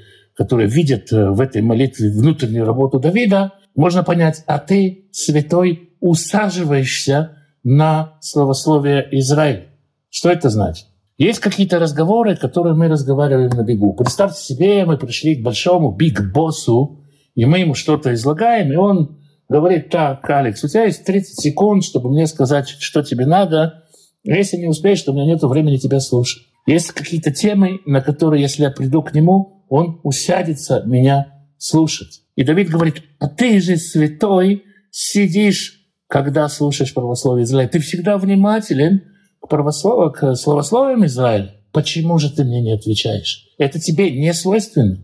которые 0.40 0.68
видят 0.68 1.12
э, 1.12 1.28
в 1.30 1.38
этой 1.38 1.60
молитве 1.60 2.10
внутреннюю 2.10 2.64
работу 2.64 2.98
Давида, 2.98 3.52
можно 3.74 4.02
понять, 4.02 4.42
а 4.46 4.58
ты, 4.58 5.10
святой, 5.12 5.90
усаживаешься 6.00 7.36
на 7.62 8.14
словословие 8.20 9.06
Израиля. 9.18 9.66
Что 10.08 10.30
это 10.30 10.48
значит? 10.48 10.86
Есть 11.20 11.40
какие-то 11.40 11.78
разговоры, 11.78 12.34
которые 12.34 12.74
мы 12.74 12.88
разговариваем 12.88 13.50
на 13.50 13.62
бегу. 13.62 13.92
Представьте 13.92 14.40
себе, 14.40 14.86
мы 14.86 14.96
пришли 14.96 15.36
к 15.36 15.42
большому 15.42 15.94
биг-боссу, 15.94 17.04
и 17.34 17.44
мы 17.44 17.58
ему 17.58 17.74
что-то 17.74 18.14
излагаем, 18.14 18.72
и 18.72 18.76
он 18.76 19.18
говорит, 19.46 19.90
так, 19.90 20.28
Алекс, 20.30 20.64
у 20.64 20.68
тебя 20.68 20.84
есть 20.84 21.04
30 21.04 21.38
секунд, 21.38 21.84
чтобы 21.84 22.10
мне 22.10 22.26
сказать, 22.26 22.70
что 22.70 23.02
тебе 23.02 23.26
надо. 23.26 23.84
Если 24.24 24.56
не 24.56 24.66
успеешь, 24.66 25.02
то 25.02 25.12
у 25.12 25.14
меня 25.14 25.26
нет 25.26 25.42
времени 25.42 25.76
тебя 25.76 26.00
слушать. 26.00 26.42
Есть 26.64 26.92
какие-то 26.92 27.30
темы, 27.30 27.80
на 27.84 28.00
которые, 28.00 28.40
если 28.40 28.62
я 28.62 28.70
приду 28.70 29.02
к 29.02 29.12
нему, 29.12 29.66
он 29.68 30.00
усядется 30.02 30.84
меня 30.86 31.34
слушать. 31.58 32.22
И 32.34 32.44
Давид 32.44 32.70
говорит, 32.70 33.02
а 33.18 33.28
ты 33.28 33.60
же 33.60 33.76
святой, 33.76 34.64
сидишь, 34.90 35.86
когда 36.06 36.48
слушаешь 36.48 36.94
правословие 36.94 37.44
Израиля. 37.44 37.68
Ты 37.68 37.80
всегда 37.80 38.16
внимателен 38.16 39.02
к, 39.50 39.56
правословию, 39.56 40.12
к 40.12 40.34
словословиям 40.36 41.04
Израиля. 41.06 41.54
Почему 41.72 42.18
же 42.18 42.30
ты 42.32 42.44
мне 42.44 42.60
не 42.60 42.72
отвечаешь? 42.72 43.48
Это 43.58 43.80
тебе 43.80 44.10
не 44.10 44.32
свойственно. 44.32 44.98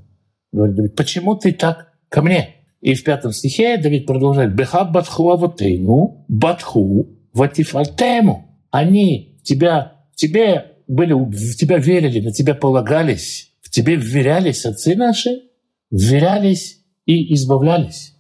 Говорит 0.53 0.77
Давид, 0.77 0.97
почему 0.97 1.35
ты 1.35 1.53
так 1.53 1.93
ко 2.09 2.23
мне? 2.23 2.57
И 2.81 2.95
в 2.95 3.05
пятом 3.05 3.33
стихе 3.33 3.77
Давид 3.77 4.07
продолжает. 4.07 4.55
Беха 4.55 4.85
батху 4.85 5.31
авотейну, 5.31 6.25
батху 6.29 7.09
ватифальтему. 7.33 8.63
Они 8.71 9.41
тебя, 9.45 10.05
тебе 10.15 10.73
были, 10.87 11.13
в 11.13 11.57
тебя 11.57 11.79
верили, 11.79 12.21
на 12.21 12.33
тебя 12.33 12.55
полагались 12.55 13.53
тебе 13.77 13.97
вверялись 13.97 14.65
отцы 14.65 14.97
наши, 14.97 15.43
вверялись 15.91 16.79
и 17.05 17.35
избавлялись. 17.35 18.15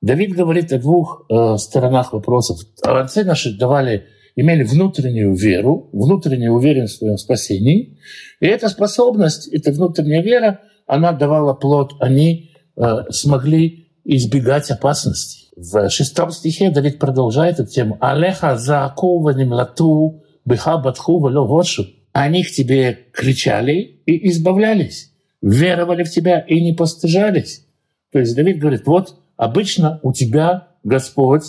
Давид 0.00 0.32
говорит 0.32 0.72
о 0.72 0.80
двух 0.80 1.24
э, 1.30 1.56
сторонах 1.56 2.12
вопросов. 2.12 2.58
Отцы 2.82 3.22
наши 3.22 3.56
давали, 3.56 4.06
имели 4.40 4.62
внутреннюю 4.62 5.34
веру, 5.34 5.90
внутреннюю 5.92 6.52
уверенность 6.52 6.94
в 6.94 6.98
своем 6.98 7.18
спасении. 7.18 7.98
И 8.38 8.46
эта 8.46 8.68
способность, 8.68 9.48
эта 9.48 9.72
внутренняя 9.72 10.22
вера, 10.22 10.60
она 10.86 11.10
давала 11.10 11.54
плод. 11.54 11.94
Они 11.98 12.52
э, 12.76 13.10
смогли 13.10 13.88
избегать 14.04 14.70
опасностей. 14.70 15.48
В 15.56 15.90
шестом 15.90 16.30
стихе 16.30 16.70
Давид 16.70 17.00
продолжает 17.00 17.58
эту 17.58 17.68
тему. 17.68 17.98
«Алеха 18.00 18.56
заакува 18.56 19.30
нимлату 19.30 20.22
биха 20.44 20.78
батху 20.78 21.18
вошу». 21.18 21.86
Они 22.12 22.44
к 22.44 22.52
тебе 22.52 22.96
кричали 23.12 24.02
и 24.06 24.28
избавлялись, 24.30 25.12
веровали 25.42 26.04
в 26.04 26.10
тебя 26.10 26.38
и 26.38 26.60
не 26.60 26.74
постыжались. 26.74 27.66
То 28.12 28.20
есть 28.20 28.36
Давид 28.36 28.60
говорит, 28.60 28.86
вот 28.86 29.16
обычно 29.36 29.98
у 30.04 30.12
тебя 30.12 30.68
Господь 30.84 31.42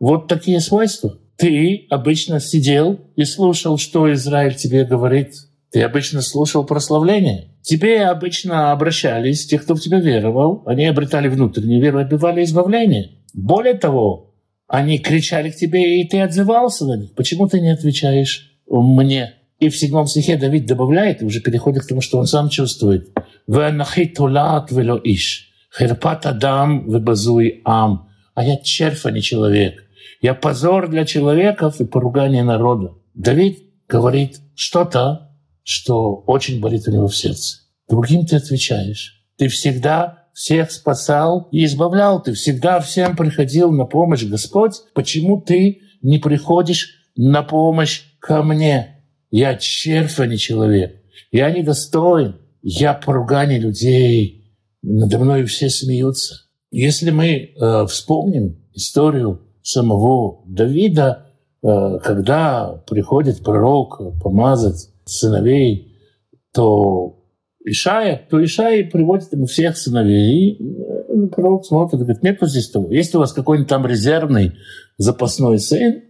вот 0.00 0.28
такие 0.28 0.60
свойства. 0.60 1.18
Ты 1.36 1.86
обычно 1.90 2.40
сидел 2.40 3.00
и 3.16 3.24
слушал, 3.24 3.78
что 3.78 4.12
Израиль 4.12 4.54
тебе 4.54 4.84
говорит. 4.84 5.34
Ты 5.70 5.82
обычно 5.82 6.20
слушал 6.20 6.64
прославление. 6.64 7.48
Тебе 7.62 8.04
обычно 8.04 8.72
обращались 8.72 9.46
те, 9.46 9.58
кто 9.58 9.74
в 9.74 9.80
тебя 9.80 10.00
веровал. 10.00 10.62
Они 10.66 10.84
обретали 10.86 11.28
внутреннюю 11.28 11.80
веру, 11.80 11.98
отбивали 11.98 12.44
избавление. 12.44 13.12
Более 13.32 13.74
того, 13.74 14.34
они 14.68 14.98
кричали 14.98 15.50
к 15.50 15.56
тебе, 15.56 16.00
и 16.00 16.08
ты 16.08 16.20
отзывался 16.20 16.84
на 16.86 16.96
них. 16.96 17.14
Почему 17.14 17.48
ты 17.48 17.60
не 17.60 17.70
отвечаешь 17.70 18.52
мне? 18.66 19.34
И 19.58 19.68
в 19.68 19.76
седьмом 19.76 20.06
стихе 20.06 20.36
Давид 20.36 20.66
добавляет, 20.66 21.22
уже 21.22 21.40
переходит 21.40 21.84
к 21.84 21.88
тому, 21.88 22.00
что 22.00 22.18
он 22.18 22.26
сам 22.26 22.48
чувствует. 22.48 23.10
«Вэнахи 23.46 24.06
тулат 24.06 24.72
вело 24.72 25.00
иш, 25.04 25.50
херпат 25.76 26.26
адам 26.26 26.88
вебазуй 26.88 27.60
ам». 27.64 28.08
А 28.34 28.44
я 28.44 28.56
червь, 28.56 29.04
а 29.04 29.10
не 29.10 29.20
человек. 29.20 29.84
Я 30.22 30.34
позор 30.34 30.88
для 30.88 31.04
человеков 31.04 31.80
и 31.80 31.84
поругание 31.84 32.44
народа. 32.44 32.94
Давид 33.12 33.58
говорит 33.88 34.38
что-то, 34.54 35.32
что 35.64 36.14
очень 36.26 36.60
болит 36.60 36.86
у 36.86 36.92
него 36.92 37.08
в 37.08 37.16
сердце. 37.16 37.58
Другим 37.88 38.24
ты 38.24 38.36
отвечаешь. 38.36 39.26
Ты 39.36 39.48
всегда 39.48 40.28
всех 40.32 40.70
спасал 40.70 41.48
и 41.50 41.64
избавлял. 41.64 42.22
Ты 42.22 42.34
всегда 42.34 42.78
всем 42.78 43.16
приходил 43.16 43.72
на 43.72 43.84
помощь, 43.84 44.22
Господь. 44.22 44.74
Почему 44.94 45.40
ты 45.40 45.80
не 46.02 46.20
приходишь 46.20 47.10
на 47.16 47.42
помощь 47.42 48.04
ко 48.20 48.44
мне? 48.44 49.04
Я 49.32 49.56
червь, 49.56 50.20
а 50.20 50.26
не 50.26 50.38
человек. 50.38 51.02
Я 51.32 51.50
недостоин. 51.50 52.36
Я 52.62 52.94
поругание 52.94 53.58
людей. 53.58 54.54
Надо 54.82 55.18
мной 55.18 55.46
все 55.46 55.68
смеются. 55.68 56.42
Если 56.70 57.10
мы 57.10 57.26
э, 57.26 57.86
вспомним 57.86 58.64
историю 58.72 59.40
самого 59.62 60.42
Давида, 60.46 61.26
э, 61.62 61.98
когда 62.02 62.82
приходит 62.88 63.42
пророк 63.42 64.00
помазать 64.22 64.90
сыновей, 65.04 65.96
то 66.52 67.18
Ишая, 67.64 68.26
то 68.28 68.42
Ишай 68.44 68.84
приводит 68.84 69.32
ему 69.32 69.46
всех 69.46 69.76
сыновей. 69.76 70.50
И 70.50 70.62
э, 70.62 71.28
пророк 71.28 71.64
смотрит 71.64 72.00
и 72.00 72.04
говорит, 72.04 72.22
нету 72.22 72.46
здесь 72.46 72.68
того. 72.70 72.90
Есть 72.90 73.14
у 73.14 73.18
вас 73.18 73.32
какой-нибудь 73.32 73.68
там 73.68 73.86
резервный 73.86 74.52
запасной 74.98 75.58
сын? 75.58 76.02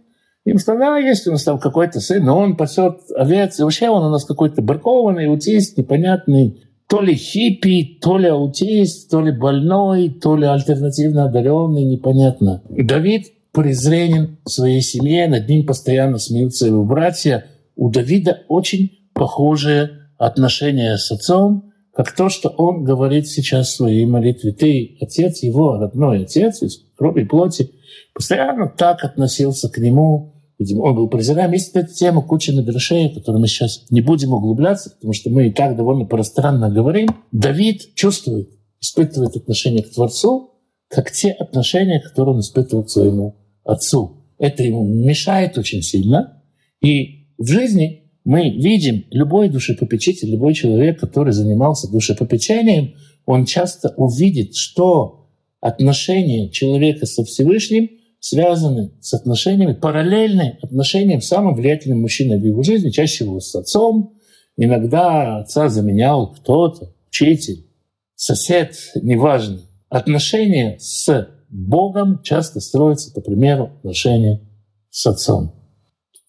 Им 0.45 0.57
сказали, 0.57 0.79
да, 0.79 0.97
есть 0.97 1.27
у 1.27 1.31
нас 1.31 1.43
там 1.43 1.57
какой-то 1.57 2.01
сын, 2.01 2.23
но 2.23 2.37
он 2.37 2.57
пасет 2.57 2.97
овец. 3.15 3.59
И 3.59 3.63
вообще 3.63 3.89
он 3.89 4.03
у 4.03 4.09
нас 4.09 4.25
какой-то 4.25 4.61
бракованный, 4.61 5.27
аутист, 5.27 5.77
непонятный. 5.77 6.61
То 6.87 7.01
ли 7.01 7.15
хиппи, 7.15 7.99
то 8.01 8.17
ли 8.17 8.27
аутист, 8.27 9.09
то 9.09 9.21
ли 9.21 9.31
больной, 9.31 10.09
то 10.09 10.35
ли 10.35 10.45
альтернативно 10.45 11.25
одаренный, 11.25 11.85
непонятно. 11.85 12.61
Давид 12.69 13.27
презренен 13.53 14.39
в 14.43 14.49
своей 14.49 14.81
семье, 14.81 15.27
над 15.27 15.47
ним 15.47 15.65
постоянно 15.65 16.17
смеются 16.17 16.65
его 16.65 16.83
братья. 16.83 17.45
У 17.75 17.89
Давида 17.89 18.41
очень 18.49 19.09
похожие 19.13 20.09
отношения 20.17 20.97
с 20.97 21.11
отцом, 21.11 21.71
как 21.93 22.11
то, 22.15 22.29
что 22.29 22.49
он 22.49 22.83
говорит 22.83 23.27
сейчас 23.27 23.67
в 23.67 23.75
своей 23.75 24.05
молитве. 24.05 24.51
Ты 24.51 24.97
отец 24.99 25.43
его, 25.43 25.77
родной 25.77 26.23
отец, 26.23 26.63
из 26.63 26.79
крови 26.97 27.21
и 27.21 27.25
плоти, 27.25 27.71
постоянно 28.13 28.67
так 28.67 29.03
относился 29.03 29.69
к 29.69 29.77
нему, 29.77 30.31
Видимо, 30.59 30.83
он 30.83 30.95
был 30.95 31.09
презираем. 31.09 31.51
Есть 31.51 31.75
эта 31.75 31.91
тема 31.91 32.21
куча 32.21 32.53
медрашей, 32.53 33.09
в 33.09 33.15
которую 33.15 33.41
мы 33.41 33.47
сейчас 33.47 33.85
не 33.89 34.01
будем 34.01 34.33
углубляться, 34.33 34.91
потому 34.91 35.11
что 35.11 35.29
мы 35.31 35.47
и 35.47 35.51
так 35.51 35.75
довольно 35.75 36.05
пространно 36.05 36.69
говорим. 36.69 37.09
Давид 37.31 37.95
чувствует, 37.95 38.49
испытывает 38.79 39.35
отношение 39.35 39.83
к 39.83 39.91
Творцу, 39.91 40.51
как 40.87 41.11
те 41.11 41.31
отношения, 41.31 41.99
которые 41.99 42.35
он 42.35 42.41
испытывал 42.41 42.83
к 42.83 42.91
своему 42.91 43.42
отцу. 43.63 44.25
Это 44.37 44.63
ему 44.63 44.85
мешает 44.85 45.57
очень 45.57 45.81
сильно. 45.81 46.41
И 46.81 47.27
в 47.37 47.47
жизни 47.47 48.11
мы 48.25 48.49
видим, 48.49 49.05
любой 49.11 49.49
душепопечитель, 49.49 50.31
любой 50.31 50.53
человек, 50.53 50.99
который 50.99 51.33
занимался 51.33 51.91
душепопечением, 51.91 52.95
он 53.25 53.45
часто 53.45 53.93
увидит, 53.95 54.55
что 54.55 55.29
отношения 55.61 56.49
человека 56.49 57.05
со 57.05 57.23
Всевышним– 57.23 57.89
связаны 58.23 58.93
с 59.01 59.13
отношениями, 59.13 59.73
параллельны 59.73 60.57
отношениям 60.61 61.21
самым 61.21 61.55
влиятельным 61.55 61.99
мужчиной 61.99 62.39
в 62.39 62.45
его 62.45 62.63
жизни, 62.63 62.89
чаще 62.89 63.15
всего 63.25 63.41
с 63.41 63.53
отцом. 63.53 64.17
Иногда 64.55 65.39
отца 65.39 65.67
заменял 65.67 66.31
кто-то, 66.31 66.93
учитель, 67.09 67.67
сосед, 68.15 68.75
неважно. 68.95 69.59
Отношения 69.89 70.77
с 70.79 71.27
Богом 71.53 72.21
часто 72.23 72.59
строятся, 72.59 73.11
по 73.13 73.21
примеру, 73.21 73.65
отношения 73.77 74.41
с 74.89 75.05
отцом. 75.05 75.53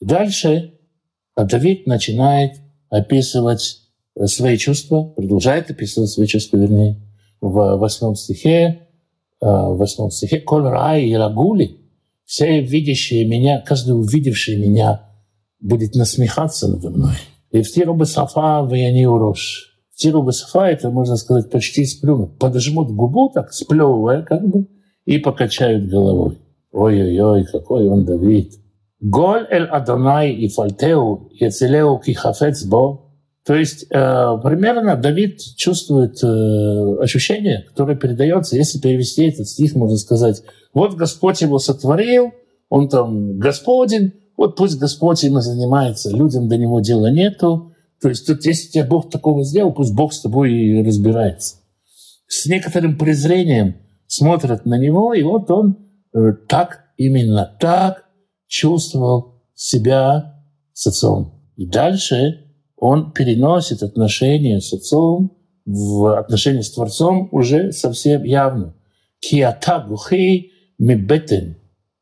Дальше 0.01 0.75
Давид 1.37 1.87
начинает 1.87 2.53
описывать 2.91 3.81
свои 4.27 4.59
чувства, 4.59 5.05
продолжает 5.05 5.71
описывать 5.71 6.11
свои 6.11 6.27
чувства, 6.27 6.59
вернее, 6.59 7.01
в 7.41 7.77
восьмом 7.79 8.17
стихе, 8.17 8.89
в 9.41 9.77
восьмом 9.77 10.11
стихе, 10.11 10.41
«Коль 10.41 10.65
рай 10.65 11.05
и 11.05 11.15
рагули» 11.15 11.81
все 12.25 12.61
видящие 12.61 13.27
меня, 13.27 13.61
каждый 13.61 13.93
увидевший 13.93 14.57
меня 14.57 15.09
будет 15.61 15.95
насмехаться 15.95 16.69
надо 16.69 16.91
мной. 16.91 17.17
И 17.51 17.63
в 17.63 17.71
тиру 17.71 17.95
бы 17.95 18.07
сафа 18.07 18.63
в 18.63 18.75
яни 18.75 19.05
урош. 19.05 19.79
В 19.95 19.97
тиру 19.97 20.23
бы 20.23 20.33
сафа 20.33 20.67
это, 20.67 20.91
можно 20.91 21.17
сказать, 21.17 21.51
почти 21.51 21.85
сплюнут. 21.85 22.39
Подожмут 22.39 22.91
губу 22.91 23.31
так, 23.33 23.53
сплевывая 23.53 24.23
как 24.23 24.47
бы, 24.47 24.67
и 25.05 25.19
покачают 25.19 25.87
головой. 25.87 26.39
Ой-ой-ой, 26.73 27.45
какой 27.45 27.87
он 27.89 28.05
Давид. 28.05 28.55
Голь 29.01 29.47
эль 29.51 29.67
Адонай 29.67 30.33
и 30.33 30.49
фальтеу, 30.49 31.29
яцелеу 31.33 31.99
кихафец 31.99 32.65
бо. 32.65 33.13
То 33.45 33.55
есть 33.55 33.85
э, 33.91 34.39
примерно 34.43 34.97
Давид 34.97 35.39
чувствует 35.57 36.23
э, 36.25 37.03
ощущение, 37.03 37.67
которое 37.69 37.97
передается, 37.97 38.57
если 38.57 38.79
перевести 38.79 39.27
этот 39.27 39.47
стих, 39.47 39.75
можно 39.75 39.99
сказать, 39.99 40.43
вот 40.73 40.95
Господь 40.95 41.43
его 41.43 41.59
сотворил, 41.59 42.33
он 42.71 42.89
там 42.89 43.39
Господин, 43.39 44.15
вот 44.39 44.57
пусть 44.57 44.79
Господь 44.79 45.23
им 45.25 45.39
и 45.39 45.43
занимается, 45.43 46.11
людям 46.11 46.49
до 46.49 46.57
него 46.57 46.81
дела 46.81 47.11
нету. 47.11 47.73
То 48.01 48.09
есть 48.09 48.27
тут, 48.27 48.45
если 48.47 48.71
тебе 48.71 48.85
Бог 48.85 49.11
такого 49.11 49.45
сделал, 49.45 49.73
пусть 49.73 49.95
Бог 49.95 50.13
с 50.13 50.21
тобой 50.21 50.53
и 50.53 50.83
разбирается. 50.83 51.57
С 52.27 52.47
некоторым 52.47 52.99
презрением 52.99 53.77
смотрят 54.07 54.67
на 54.67 54.79
него, 54.79 55.15
и 55.15 55.23
вот 55.23 55.51
он 55.51 55.79
э, 56.15 56.33
так, 56.49 56.85
именно 56.97 57.57
так 57.61 58.05
чувствовал 58.47 59.43
себя 59.55 60.43
с 60.73 60.87
отцом. 60.87 61.43
И 61.57 61.67
дальше 61.67 62.45
он 62.77 63.13
переносит 63.13 63.83
отношения 63.83 64.61
с 64.61 64.73
отцом 64.73 65.37
в 65.65 66.19
отношения 66.19 66.63
с 66.63 66.71
Творцом 66.71 67.29
уже 67.33 67.73
совсем 67.73 68.25
явно. 68.25 68.75
Киата 69.21 69.85
гухей 69.89 70.53
мибетен, 70.79 71.57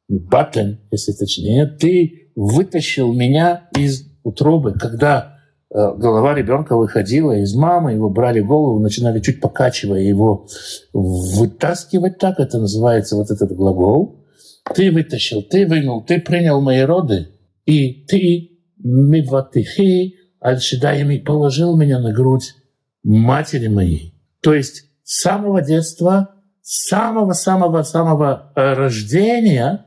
батен, 0.08 0.80
если 0.90 1.12
точнее, 1.12 1.66
ты 1.66 2.32
вытащил 2.34 3.12
меня 3.12 3.68
из 3.76 4.04
утробы, 4.24 4.72
когда 4.72 5.31
голова 5.72 6.34
ребенка 6.34 6.76
выходила 6.76 7.32
из 7.32 7.54
мамы, 7.54 7.92
его 7.92 8.10
брали 8.10 8.40
голову, 8.40 8.78
начинали 8.78 9.20
чуть 9.20 9.40
покачивая 9.40 10.00
его 10.00 10.46
вытаскивать 10.92 12.18
так, 12.18 12.40
это 12.40 12.58
называется 12.58 13.16
вот 13.16 13.30
этот 13.30 13.52
глагол. 13.52 14.26
Ты 14.74 14.92
вытащил, 14.92 15.42
ты 15.42 15.66
вынул, 15.66 16.04
ты 16.04 16.20
принял 16.20 16.60
мои 16.60 16.80
роды, 16.82 17.28
и 17.64 18.04
ты 18.04 18.60
миватихи 18.78 20.16
аль-шидаями 20.44 21.18
положил 21.18 21.76
меня 21.76 22.00
на 22.00 22.12
грудь 22.12 22.54
матери 23.02 23.68
моей. 23.68 24.14
То 24.42 24.54
есть 24.54 24.84
с 25.04 25.22
самого 25.22 25.62
детства, 25.62 26.34
самого-самого-самого 26.62 28.52
э, 28.54 28.74
рождения 28.74 29.86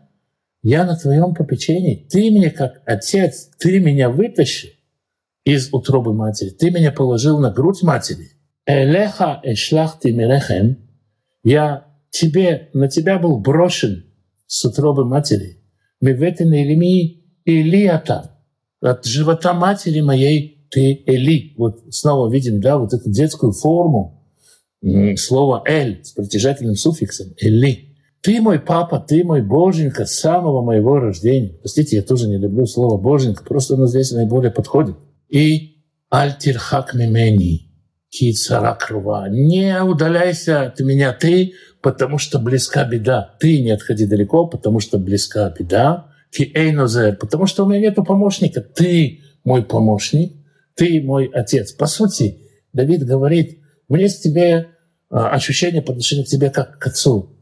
я 0.62 0.84
на 0.84 0.98
твоем 0.98 1.36
попечении. 1.36 2.08
Ты 2.10 2.32
мне 2.32 2.50
как 2.50 2.82
отец, 2.86 3.52
ты 3.60 3.80
меня 3.80 4.10
вытащил 4.10 4.70
из 5.46 5.72
утробы 5.72 6.14
матери. 6.14 6.50
Ты 6.50 6.72
меня 6.72 6.92
положил 6.92 7.40
на 7.40 7.52
грудь 7.52 7.84
матери. 7.84 8.32
Элеха 8.66 9.40
эшлахти 9.44 10.10
мирехем. 10.10 10.78
Я 11.44 11.86
тебе, 12.10 12.70
на 12.74 12.90
тебя 12.90 13.20
был 13.20 13.38
брошен 13.38 14.06
с 14.48 14.66
утробы 14.66 15.06
матери. 15.06 15.60
Меветен 16.02 16.52
Элими 16.52 17.24
Илията. 17.46 18.32
От 18.82 19.06
живота 19.06 19.54
матери 19.54 20.02
моей 20.02 20.68
ты 20.72 21.04
Эли. 21.06 21.54
Вот 21.58 21.84
снова 21.92 22.30
видим, 22.32 22.60
да, 22.60 22.78
вот 22.78 22.94
эту 22.94 23.10
детскую 23.10 23.54
форму 23.54 24.24
слова 25.16 25.64
«эль» 25.66 26.04
с 26.04 26.12
притяжательным 26.12 26.76
суффиксом 26.76 27.34
«эли». 27.40 27.96
Ты 28.22 28.42
мой 28.42 28.60
папа, 28.60 29.00
ты 29.00 29.24
мой 29.24 29.44
боженька 29.44 30.06
с 30.06 30.20
самого 30.20 30.64
моего 30.64 31.00
рождения. 31.00 31.58
Простите, 31.60 31.98
я 31.98 32.02
тоже 32.02 32.28
не 32.28 32.38
люблю 32.38 32.66
слово 32.66 33.00
боженька, 33.00 33.44
просто 33.44 33.76
оно 33.76 33.88
здесь 33.88 34.12
наиболее 34.12 34.52
подходит. 34.52 34.96
И 35.30 35.82
«альтирхак 36.10 36.94
мимени» 36.94 37.66
кицаракрува. 38.10 39.28
Не 39.30 39.84
удаляйся 39.84 40.64
от 40.64 40.80
меня 40.80 41.12
ты, 41.14 41.54
потому 41.82 42.18
что 42.18 42.40
близка 42.40 42.86
беда. 42.86 43.36
Ты 43.40 43.62
не 43.62 43.72
отходи 43.72 44.06
далеко, 44.06 44.48
потому 44.48 44.80
что 44.80 44.98
близка 44.98 45.50
беда. 45.50 46.08
Ки 46.32 46.52
эйнозер, 46.54 47.18
потому 47.18 47.46
что 47.46 47.66
у 47.66 47.70
меня 47.70 47.82
нет 47.82 47.96
помощника. 47.96 48.62
Ты 48.62 49.22
мой 49.44 49.64
помощник, 49.64 50.34
ты 50.76 51.02
мой 51.02 51.30
отец. 51.34 51.72
По 51.74 51.86
сути, 51.88 52.40
Давид 52.74 53.04
говорит, 53.04 53.60
у 53.88 53.94
меня 53.94 54.06
есть 54.06 54.24
тебе 54.24 54.68
а, 55.10 55.30
ощущение 55.30 55.82
по 55.82 55.92
отношению 55.92 56.26
к 56.26 56.30
тебе 56.30 56.50
как 56.50 56.80
к 56.80 56.88
отцу. 56.88 57.38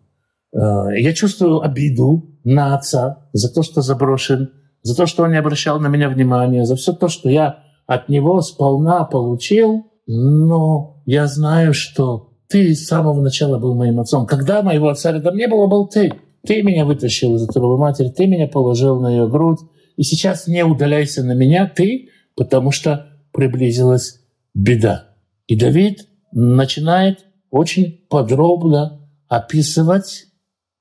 А, 0.53 0.91
я 0.91 1.13
чувствую 1.13 1.61
обиду 1.61 2.37
на 2.43 2.75
отца 2.75 3.29
за 3.33 3.51
то, 3.51 3.63
что 3.63 3.81
заброшен, 3.81 4.51
за 4.81 4.95
то, 4.95 5.05
что 5.05 5.23
он 5.23 5.31
не 5.31 5.37
обращал 5.37 5.79
на 5.79 5.87
меня 5.87 6.09
внимания, 6.09 6.65
за 6.65 6.75
все 6.75 6.93
то, 6.93 7.07
что 7.07 7.29
я 7.29 7.63
от 7.85 8.09
него 8.09 8.41
сполна 8.41 9.03
получил, 9.03 9.87
но 10.07 11.01
я 11.05 11.27
знаю, 11.27 11.73
что 11.73 12.31
ты 12.47 12.75
с 12.75 12.87
самого 12.87 13.21
начала 13.21 13.57
был 13.57 13.75
моим 13.75 13.99
отцом. 13.99 14.25
Когда 14.25 14.61
моего 14.61 14.89
отца 14.89 15.11
рядом 15.11 15.35
не 15.35 15.47
было, 15.47 15.67
был 15.67 15.87
ты. 15.87 16.13
Ты 16.45 16.61
меня 16.61 16.85
вытащил 16.85 17.35
из 17.35 17.43
утробы 17.43 17.77
матери, 17.77 18.09
ты 18.09 18.27
меня 18.27 18.47
положил 18.47 18.99
на 18.99 19.09
ее 19.09 19.27
грудь. 19.27 19.59
И 19.95 20.03
сейчас 20.03 20.47
не 20.47 20.63
удаляйся 20.63 21.23
на 21.23 21.33
меня, 21.33 21.71
ты, 21.73 22.09
потому 22.35 22.71
что 22.71 23.07
приблизилась 23.31 24.19
беда. 24.53 25.15
И 25.47 25.55
Давид 25.55 26.07
начинает 26.31 27.25
очень 27.49 28.05
подробно 28.09 29.07
описывать 29.27 30.25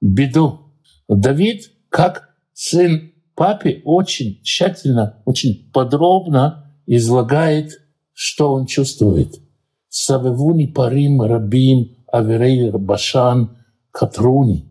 беду. 0.01 0.73
Давид, 1.09 1.71
как 1.89 2.31
сын 2.53 3.13
папе, 3.35 3.83
очень 3.85 4.41
тщательно, 4.43 5.23
очень 5.25 5.71
подробно 5.73 6.72
излагает, 6.87 7.81
что 8.13 8.53
он 8.53 8.67
чувствует. 8.67 9.41
Савевуни 9.89 10.67
парим 10.67 11.23
рабим 11.23 11.97
аверей 12.11 12.71
башан 12.71 13.57
катруни. 13.91 14.71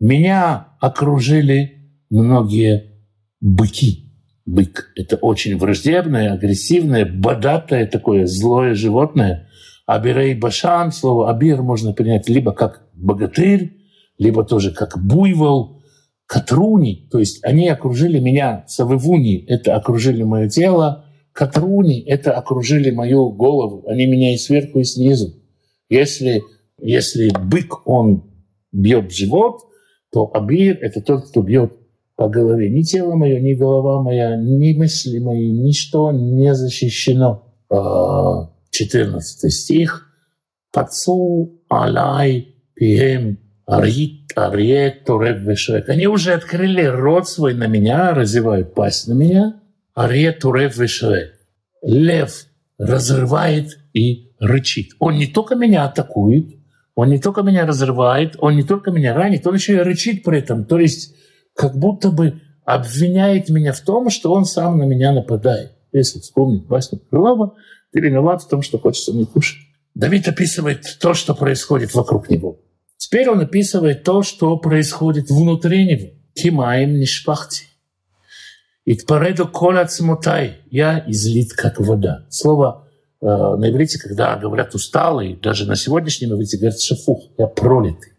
Меня 0.00 0.68
окружили 0.80 1.94
многие 2.10 2.92
быки. 3.40 4.12
Бык— 4.44 4.90
это 4.96 5.16
очень 5.16 5.56
враждебное, 5.56 6.32
агрессивное, 6.32 7.04
бодатое 7.06 7.86
такое 7.86 8.26
злое 8.26 8.74
животное. 8.74 9.48
Абирей 9.86 10.34
Башан, 10.34 10.90
слово 10.90 11.30
Абир 11.30 11.62
можно 11.62 11.92
принять 11.92 12.28
либо 12.28 12.52
как 12.52 12.82
богатырь, 12.94 13.76
либо 14.18 14.44
тоже 14.44 14.72
как 14.72 14.98
буйвол, 14.98 15.82
Катруни, 16.26 17.08
то 17.10 17.18
есть 17.18 17.44
они 17.44 17.68
окружили 17.68 18.18
меня, 18.18 18.64
Савывуни, 18.66 19.44
это 19.48 19.76
окружили 19.76 20.22
мое 20.22 20.48
тело, 20.48 21.04
Катруни, 21.32 22.00
это 22.02 22.32
окружили 22.32 22.90
мою 22.90 23.30
голову, 23.30 23.84
они 23.88 24.06
меня 24.06 24.34
и 24.34 24.36
сверху, 24.36 24.80
и 24.80 24.84
снизу. 24.84 25.34
Если, 25.88 26.42
если 26.78 27.30
бык, 27.30 27.86
он 27.86 28.24
бьет 28.70 29.12
живот, 29.12 29.62
то 30.12 30.30
Абир— 30.34 30.78
это 30.82 31.00
тот, 31.00 31.28
кто 31.28 31.42
бьет 31.42 31.72
по 32.16 32.28
голове. 32.28 32.70
Ни 32.70 32.82
тело 32.82 33.14
мое, 33.14 33.40
ни 33.40 33.54
голова 33.54 34.02
моя, 34.02 34.36
ни 34.36 34.74
мысли 34.74 35.18
мои, 35.18 35.50
ничто 35.50 36.12
не 36.12 36.54
защищено. 36.54 37.44
14 38.70 39.44
а, 39.44 39.50
стих. 39.50 40.08
«Пацу 40.70 41.60
алай 41.68 42.54
пием 42.74 43.38
арит 43.66 44.32
арет 44.34 45.04
турев 45.04 45.40
вешек». 45.42 45.88
Они 45.88 46.06
уже 46.06 46.32
открыли 46.32 46.84
рот 46.84 47.28
свой 47.28 47.54
на 47.54 47.66
меня, 47.66 48.14
разевают 48.14 48.74
пасть 48.74 49.08
на 49.08 49.12
меня. 49.12 49.61
Арет 49.94 50.40
турев 50.40 50.76
вешек. 50.76 51.38
Лев 51.82 52.46
разрывает 52.78 53.78
и 53.92 54.32
рычит. 54.38 54.92
Он 54.98 55.16
не 55.16 55.26
только 55.26 55.54
меня 55.54 55.84
атакует, 55.84 56.56
он 56.94 57.10
не 57.10 57.18
только 57.18 57.42
меня 57.42 57.66
разрывает, 57.66 58.36
он 58.38 58.56
не 58.56 58.62
только 58.62 58.90
меня 58.90 59.14
ранит, 59.14 59.46
он 59.46 59.54
еще 59.54 59.74
и 59.74 59.80
рычит 59.80 60.22
при 60.22 60.38
этом. 60.38 60.64
То 60.64 60.78
есть 60.78 61.14
как 61.54 61.76
будто 61.76 62.10
бы 62.10 62.40
обвиняет 62.64 63.48
меня 63.48 63.72
в 63.72 63.80
том, 63.80 64.10
что 64.10 64.32
он 64.32 64.44
сам 64.44 64.78
на 64.78 64.84
меня 64.84 65.12
нападает. 65.12 65.72
Если 65.92 66.20
вспомнить 66.20 66.66
Васю 66.68 66.98
Крылова, 67.10 67.54
ты 67.92 68.00
виноват 68.00 68.42
в 68.42 68.48
том, 68.48 68.62
что 68.62 68.78
хочется 68.78 69.12
мне 69.12 69.26
кушать. 69.26 69.58
Давид 69.94 70.26
описывает 70.26 70.84
то, 71.00 71.12
что 71.12 71.34
происходит 71.34 71.94
вокруг 71.94 72.30
него. 72.30 72.60
Теперь 72.96 73.28
он 73.28 73.40
описывает 73.40 74.04
то, 74.04 74.22
что 74.22 74.56
происходит 74.56 75.28
внутри 75.28 75.84
него. 75.84 76.08
Кимаем 76.34 76.98
нишпахти. 76.98 77.64
И 78.84 78.94
тпареду 78.94 79.46
коля 79.46 79.86
цмутай. 79.86 80.62
Я 80.70 81.04
излит, 81.06 81.52
как 81.52 81.78
вода. 81.80 82.26
Слово 82.30 82.88
э, 83.20 83.26
на 83.26 83.70
иврите, 83.70 83.98
когда 83.98 84.36
говорят 84.36 84.74
усталый, 84.74 85.38
даже 85.40 85.66
на 85.66 85.76
сегодняшнем 85.76 86.34
иврите 86.34 86.58
говорят 86.58 86.80
шафух. 86.80 87.30
Я 87.38 87.46
пролитый. 87.46 88.12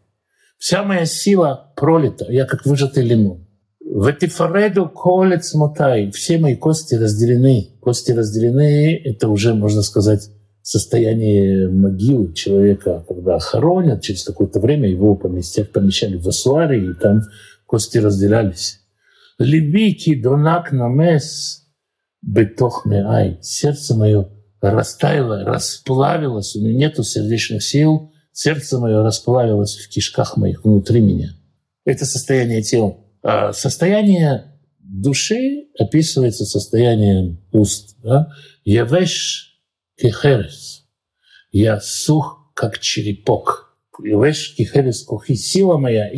Вся 0.58 0.84
моя 0.84 1.06
сила 1.06 1.74
пролита. 1.76 2.26
Я 2.32 2.46
как 2.46 2.66
выжатый 2.66 3.04
лимон. 3.04 3.46
В 3.82 4.10
Этифареду 4.10 4.88
колец 4.88 5.54
мотай. 5.54 6.10
Все 6.12 6.38
мои 6.38 6.56
кости 6.56 6.96
разделены. 6.96 7.76
Кости 7.82 8.14
разделены— 8.14 8.96
это 9.04 9.28
уже, 9.28 9.54
можно 9.54 9.82
сказать, 9.82 10.30
состояние 10.62 11.68
могилы 11.70 12.34
человека, 12.34 13.04
когда 13.06 13.38
хоронят, 13.40 14.02
через 14.02 14.24
какое-то 14.24 14.62
время 14.62 14.90
его 14.90 15.16
поместят, 15.16 15.74
помещали 15.74 16.16
в 16.16 16.26
асуаре, 16.28 16.92
и 16.92 16.94
там 16.94 17.24
кости 17.66 17.98
разделялись. 17.98 18.80
Либики 19.44 20.16
донак 20.16 20.72
намес 20.72 21.64
бетох 22.22 22.86
меай. 22.86 23.38
Сердце 23.42 23.96
мое 23.96 24.30
растаяло, 24.62 25.44
расплавилось, 25.44 26.56
у 26.56 26.62
меня 26.62 26.88
нету 26.88 27.04
сердечных 27.04 27.62
сил, 27.64 28.14
сердце 28.32 28.80
мое 28.80 29.04
расплавилось 29.04 29.76
в 29.76 29.90
кишках 29.90 30.38
моих 30.38 30.64
внутри 30.64 31.02
меня. 31.02 31.32
Это 31.86 32.06
состояние 32.06 32.62
тела. 32.62 32.98
А 33.22 33.52
состояние 33.52 34.54
души 34.80 35.66
описывается 35.78 36.46
состоянием 36.46 37.40
уст. 37.52 37.98
Да? 38.02 38.30
Явеш 38.64 39.60
кехерес. 39.98 40.86
Я 41.52 41.82
сух, 41.82 42.52
как 42.54 42.80
черепок. 42.80 43.76
Явеш 44.02 44.56
кехерес 44.56 45.04
кухи. 45.04 45.36
Сила 45.36 45.78
моя 45.78 46.10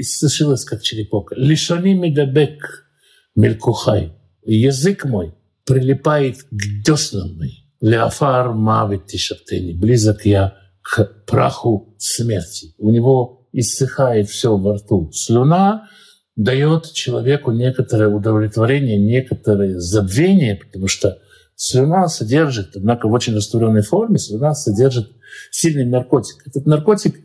иссушилась, 0.00 0.64
как 0.64 0.82
черепок. 0.82 1.32
Лишони 1.36 1.94
медабек 1.94 2.86
мелькухай. 3.34 4.12
Язык 4.44 5.04
мой 5.04 5.34
прилипает 5.64 6.42
к 6.42 6.84
деснам 6.84 7.36
моим. 7.36 7.64
Леофар 7.80 8.52
мавит 8.52 9.06
тишаптени. 9.06 9.72
Близок 9.72 10.26
я 10.26 10.56
к 10.82 11.04
праху 11.26 11.94
смерти. 11.98 12.74
У 12.78 12.90
него 12.90 13.48
иссыхает 13.52 14.28
все 14.28 14.56
во 14.56 14.76
рту. 14.76 15.10
Слюна 15.12 15.88
дает 16.36 16.92
человеку 16.92 17.52
некоторое 17.52 18.08
удовлетворение, 18.08 18.98
некоторое 18.98 19.78
забвение, 19.78 20.56
потому 20.56 20.88
что 20.88 21.18
слюна 21.54 22.08
содержит, 22.08 22.76
однако 22.76 23.08
в 23.08 23.12
очень 23.12 23.34
растворенной 23.34 23.82
форме, 23.82 24.18
слюна 24.18 24.54
содержит 24.54 25.10
сильный 25.50 25.84
наркотик. 25.84 26.46
Этот 26.46 26.66
наркотик, 26.66 27.16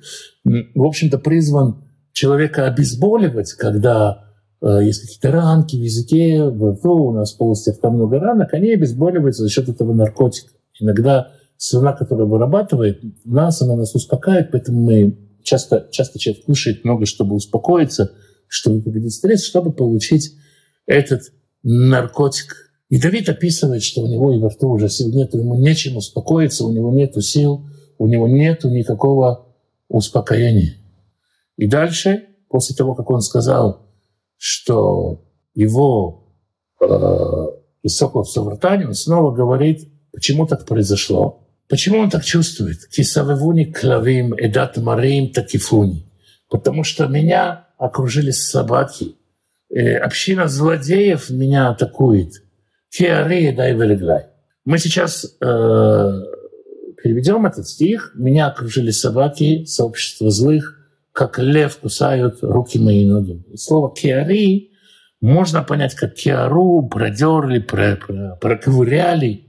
в 0.43 0.83
общем-то, 0.83 1.19
призван 1.19 1.92
человека 2.13 2.65
обезболивать, 2.65 3.51
когда 3.53 4.29
э, 4.61 4.79
есть 4.83 5.01
какие-то 5.01 5.31
ранки 5.31 5.75
в 5.75 5.79
языке, 5.79 6.43
в 6.43 6.73
рту, 6.73 7.07
у 7.07 7.11
нас 7.11 7.33
в 7.33 7.37
полости 7.37 7.71
рта 7.71 7.89
много 7.89 8.19
ранок, 8.19 8.53
они 8.53 8.71
обезболиваются 8.71 9.43
за 9.43 9.49
счет 9.49 9.67
этого 9.67 9.93
наркотика. 9.93 10.53
Иногда 10.79 11.31
слюна, 11.57 11.93
которая 11.93 12.25
вырабатывает 12.25 13.01
нас, 13.25 13.61
она 13.61 13.75
нас 13.75 13.93
успокаивает, 13.93 14.51
поэтому 14.51 14.81
мы 14.81 15.17
часто, 15.43 15.87
часто 15.91 16.19
человек 16.19 16.45
кушает 16.45 16.85
много, 16.85 17.05
чтобы 17.05 17.35
успокоиться– 17.35 18.11
чтобы 18.53 18.81
победить 18.81 19.15
стресс, 19.15 19.43
чтобы 19.43 19.73
получить 19.73 20.35
этот 20.85 21.33
наркотик. 21.63 22.71
И 22.89 23.01
Давид 23.01 23.27
описывает, 23.27 23.81
что 23.81 24.01
у 24.01 24.07
него 24.07 24.31
и 24.31 24.37
во 24.37 24.49
рту 24.49 24.69
уже 24.69 24.89
сил 24.89 25.09
нет, 25.09 25.33
ему 25.33 25.55
нечем 25.55 25.97
успокоиться, 25.97 26.63
у 26.63 26.71
него 26.71 26.93
нет 26.93 27.15
сил, 27.23 27.65
у 27.97 28.05
него 28.05 28.27
нет 28.27 28.63
никакого 28.63 29.47
успокоения. 29.89 30.75
И 31.57 31.67
дальше, 31.67 32.27
после 32.49 32.75
того, 32.75 32.95
как 32.95 33.09
он 33.09 33.21
сказал, 33.21 33.87
что 34.37 35.25
его 35.53 36.35
э, 36.81 36.85
иссохло 37.83 38.23
все 38.23 38.43
в 38.43 38.49
ртане, 38.49 38.87
он 38.87 38.93
снова 38.93 39.31
говорит, 39.31 39.87
почему 40.11 40.47
так 40.47 40.65
произошло. 40.65 41.47
Почему 41.69 41.99
он 41.99 42.09
так 42.09 42.23
чувствует? 42.23 42.87
Кисавевуни 42.87 43.65
клавим 43.65 44.33
эдат 44.35 44.77
марим 44.77 45.31
такифуни. 45.31 46.05
Потому 46.49 46.83
что 46.83 47.07
меня 47.07 47.67
окружили 47.77 48.31
собаки. 48.31 49.15
Э, 49.69 49.97
община 49.97 50.47
злодеев 50.47 51.29
меня 51.29 51.69
атакует. 51.69 52.43
Киари 52.89 53.51
дай 53.55 53.73
велеглай. 53.73 54.27
Мы 54.65 54.77
сейчас 54.77 55.25
э, 55.25 56.21
переведем 57.01 57.45
этот 57.45 57.67
стих. 57.67 58.11
Меня 58.15 58.47
окружили 58.47 58.91
собаки, 58.91 59.65
сообщество 59.65 60.29
злых, 60.29 60.82
как 61.13 61.39
лев 61.39 61.77
кусают 61.77 62.39
руки 62.41 62.79
мои 62.79 63.05
ноги. 63.05 63.45
Слово 63.55 63.93
киари 63.95 64.71
можно 65.21 65.63
понять 65.63 65.95
как 65.95 66.15
киару, 66.15 66.89
продерли, 66.91 67.59
про, 67.59 67.95
про, 67.95 68.35
проковыряли. 68.41 69.47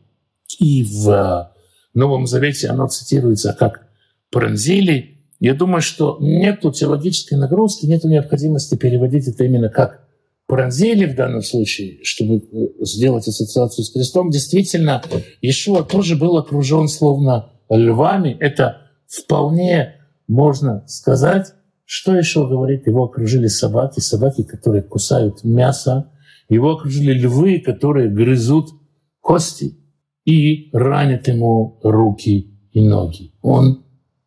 И 0.61 0.85
в 0.85 1.51
Новом 1.95 2.27
Завете 2.27 2.69
оно 2.69 2.87
цитируется 2.87 3.57
как 3.59 3.89
пронзили, 4.31 5.15
я 5.41 5.55
думаю, 5.55 5.83
что 5.83 6.17
нет 6.21 6.61
теологической 6.61 7.37
нагрузки, 7.37 7.87
нет 7.87 8.05
необходимости 8.05 8.77
переводить 8.77 9.29
это 9.29 9.45
именно 9.45 9.69
как 9.69 10.07
пронзили 10.47 11.07
в 11.07 11.15
данном 11.15 11.43
случае, 11.43 12.03
чтобы 12.03 12.37
э, 12.37 12.85
сделать 12.85 13.27
ассоциацию 13.27 13.85
с 13.85 13.91
крестом. 13.91 14.31
Действительно, 14.31 15.03
Иешуа 15.41 15.83
тоже 15.83 16.17
был 16.17 16.37
окружен 16.37 16.89
словно 16.89 17.53
львами. 17.69 18.37
Это 18.41 18.83
вполне 19.07 20.04
можно 20.27 20.87
сказать. 20.87 21.55
Что 21.85 22.17
еще 22.17 22.49
говорит? 22.49 22.87
Его 22.87 23.05
окружили 23.05 23.47
собаки, 23.47 24.01
собаки, 24.01 24.43
которые 24.43 24.83
кусают 24.83 25.45
мясо. 25.45 26.11
Его 26.49 26.73
окружили 26.73 27.13
львы, 27.13 27.61
которые 27.61 28.11
грызут 28.11 28.71
кости 29.21 29.79
и 30.25 30.71
ранят 30.73 31.29
ему 31.29 31.79
руки 31.83 32.59
и 32.73 32.81
ноги. 32.81 33.33
Он 33.43 33.85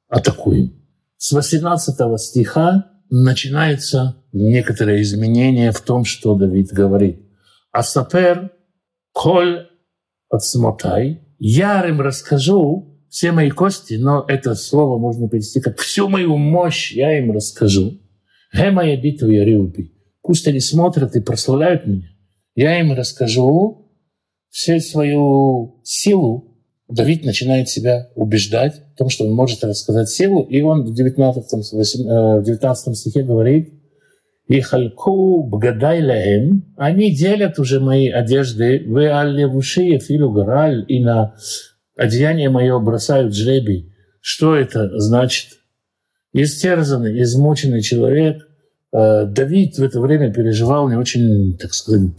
атакует. 0.07 0.73
С 1.17 1.31
18 1.31 2.19
стиха 2.19 2.91
начинается 3.09 4.17
некоторое 4.31 5.01
изменение 5.01 5.71
в 5.71 5.81
том, 5.81 6.05
что 6.05 6.35
Давид 6.35 6.71
говорит. 6.71 7.23
«Асапер 7.71 8.51
коль 9.11 9.67
отсмотай, 10.29 11.21
я 11.39 11.87
им 11.87 12.01
расскажу 12.01 12.96
все 13.09 13.31
мои 13.31 13.49
кости, 13.49 13.95
но 13.95 14.25
это 14.27 14.55
слово 14.55 14.97
можно 14.97 15.29
перевести 15.29 15.61
как 15.61 15.79
«всю 15.79 16.09
мою 16.09 16.37
мощь 16.37 16.91
я 16.91 17.17
им 17.17 17.31
расскажу». 17.31 17.99
«Ге 18.53 18.71
моя 18.71 18.95
битва 18.97 19.27
я 19.27 19.43
риуби». 19.43 19.93
Пусть 20.21 20.47
они 20.47 20.59
смотрят 20.59 21.15
и 21.15 21.21
прославляют 21.21 21.85
меня. 21.85 22.09
Я 22.55 22.79
им 22.79 22.93
расскажу 22.93 23.91
всю 24.49 24.79
свою 24.79 25.79
силу, 25.83 26.47
Давид 26.89 27.25
начинает 27.25 27.69
себя 27.69 28.09
убеждать 28.15 28.81
в 28.93 28.97
том, 28.97 29.09
что 29.09 29.25
он 29.25 29.33
может 29.33 29.63
рассказать 29.63 30.09
силу, 30.09 30.43
и 30.43 30.61
он 30.61 30.85
в 30.85 30.93
19, 30.93 31.73
8, 31.73 32.43
19 32.43 32.97
стихе 32.97 33.23
говорит, 33.23 33.73
«И 34.47 34.61
хальку 34.61 35.43
бгадай 35.43 36.01
лаем» 36.01 36.73
они 36.77 37.13
делят 37.13 37.59
уже 37.59 37.81
мои 37.81 38.07
одежды, 38.07 38.83
«Вы 38.87 39.09
аллевуши 39.09 39.99
филу 39.99 40.31
гораль» 40.31 40.85
и 40.87 41.03
на 41.03 41.35
одеяние 41.97 42.49
мое 42.49 42.77
бросают 42.79 43.35
жребий. 43.35 43.93
Что 44.21 44.55
это 44.55 44.99
значит? 44.99 45.59
Истерзанный, 46.33 47.21
измученный 47.23 47.81
человек. 47.81 48.47
Э, 48.93 49.25
Давид 49.25 49.77
в 49.77 49.83
это 49.83 49.99
время 49.99 50.31
переживал 50.31 50.89
не 50.89 50.95
очень, 50.95 51.57
так 51.57 51.73
сказать, 51.73 52.11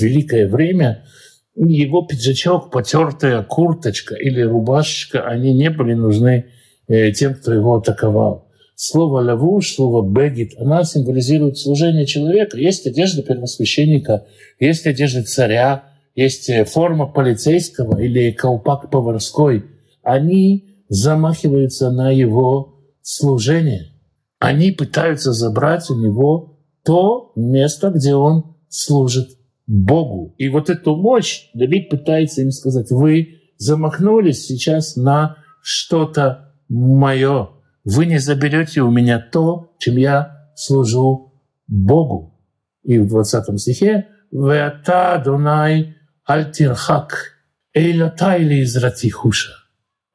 великое 0.00 0.48
время– 0.48 1.04
его 1.56 2.02
пиджачок, 2.02 2.70
потертая 2.70 3.42
курточка 3.42 4.14
или 4.14 4.40
рубашечка, 4.40 5.22
они 5.26 5.54
не 5.54 5.70
были 5.70 5.94
нужны 5.94 6.46
э, 6.88 7.12
тем, 7.12 7.34
кто 7.34 7.52
его 7.52 7.76
атаковал. 7.76 8.48
Слово 8.76 9.20
«лавуш», 9.20 9.74
слово 9.74 10.02
«бегит», 10.02 10.54
она 10.58 10.82
символизирует 10.82 11.58
служение 11.58 12.06
человека. 12.06 12.58
Есть 12.58 12.86
одежда 12.86 13.22
первосвященника, 13.22 14.26
есть 14.58 14.84
одежда 14.86 15.22
царя, 15.22 15.84
есть 16.14 16.48
э, 16.48 16.64
форма 16.64 17.06
полицейского 17.06 18.00
или 18.00 18.30
колпак 18.32 18.90
поварской. 18.90 19.64
Они 20.02 20.84
замахиваются 20.88 21.90
на 21.90 22.10
его 22.10 22.80
служение. 23.02 23.92
Они 24.38 24.72
пытаются 24.72 25.32
забрать 25.32 25.90
у 25.90 25.96
него 25.96 26.58
то 26.84 27.32
место, 27.34 27.90
где 27.90 28.14
он 28.14 28.56
служит 28.68 29.28
Богу. 29.66 30.34
И 30.38 30.48
вот 30.48 30.68
эту 30.70 30.96
мощь 30.96 31.48
Давид 31.54 31.88
пытается 31.88 32.42
им 32.42 32.50
сказать, 32.50 32.90
вы 32.90 33.40
замахнулись 33.56 34.46
сейчас 34.46 34.96
на 34.96 35.38
что-то 35.62 36.52
мое. 36.68 37.50
Вы 37.84 38.06
не 38.06 38.18
заберете 38.18 38.82
у 38.82 38.90
меня 38.90 39.18
то, 39.18 39.74
чем 39.78 39.96
я 39.96 40.50
служу 40.54 41.32
Богу. 41.66 42.38
И 42.82 42.98
в 42.98 43.08
20 43.08 43.58
стихе 43.60 44.08
«Веата 44.30 45.22
Дунай 45.24 45.93
альтирхак 46.24 47.32
эйлатайли 47.74 48.62
из 48.62 48.76
ратихуша». 48.76 49.64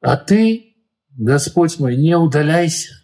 А 0.00 0.16
ты, 0.16 0.76
Господь 1.16 1.78
мой, 1.78 1.96
не 1.96 2.16
удаляйся. 2.16 2.94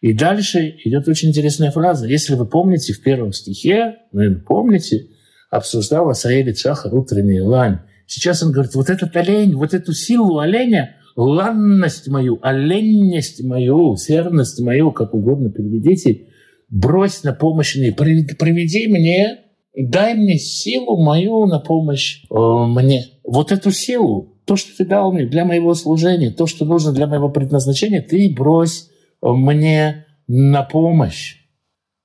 И 0.00 0.12
дальше 0.12 0.76
идет 0.84 1.08
очень 1.08 1.30
интересная 1.30 1.70
фраза. 1.70 2.06
Если 2.06 2.34
вы 2.34 2.46
помните 2.46 2.92
в 2.92 3.02
первом 3.02 3.32
стихе, 3.32 3.96
вы 4.12 4.34
помните, 4.36 5.08
обсуждал 5.50 6.08
Асаэль 6.08 6.54
Шахар 6.54 6.94
утренний 6.94 7.40
лань. 7.40 7.80
Сейчас 8.06 8.42
он 8.42 8.52
говорит, 8.52 8.74
вот 8.74 8.88
этот 8.88 9.16
олень, 9.16 9.54
вот 9.54 9.74
эту 9.74 9.92
силу 9.92 10.38
оленя, 10.38 10.96
ланность 11.16 12.08
мою, 12.08 12.38
оленность 12.42 13.42
мою, 13.42 13.96
серность 13.96 14.60
мою, 14.60 14.92
как 14.92 15.14
угодно 15.14 15.50
переведите, 15.50 16.28
брось 16.68 17.24
на 17.24 17.32
помощь 17.32 17.76
мне, 17.76 17.92
приведи 17.92 18.86
мне, 18.86 19.40
дай 19.76 20.14
мне 20.14 20.38
силу 20.38 20.96
мою 21.02 21.46
на 21.46 21.58
помощь 21.60 22.24
э, 22.30 22.34
мне. 22.34 23.06
Вот 23.24 23.52
эту 23.52 23.70
силу, 23.70 24.38
то, 24.46 24.56
что 24.56 24.76
ты 24.76 24.86
дал 24.86 25.12
мне 25.12 25.26
для 25.26 25.44
моего 25.44 25.74
служения, 25.74 26.30
то, 26.30 26.46
что 26.46 26.64
нужно 26.64 26.92
для 26.92 27.06
моего 27.06 27.28
предназначения, 27.28 28.00
ты 28.00 28.32
брось 28.34 28.88
мне 29.20 30.06
на 30.26 30.62
помощь. 30.62 31.36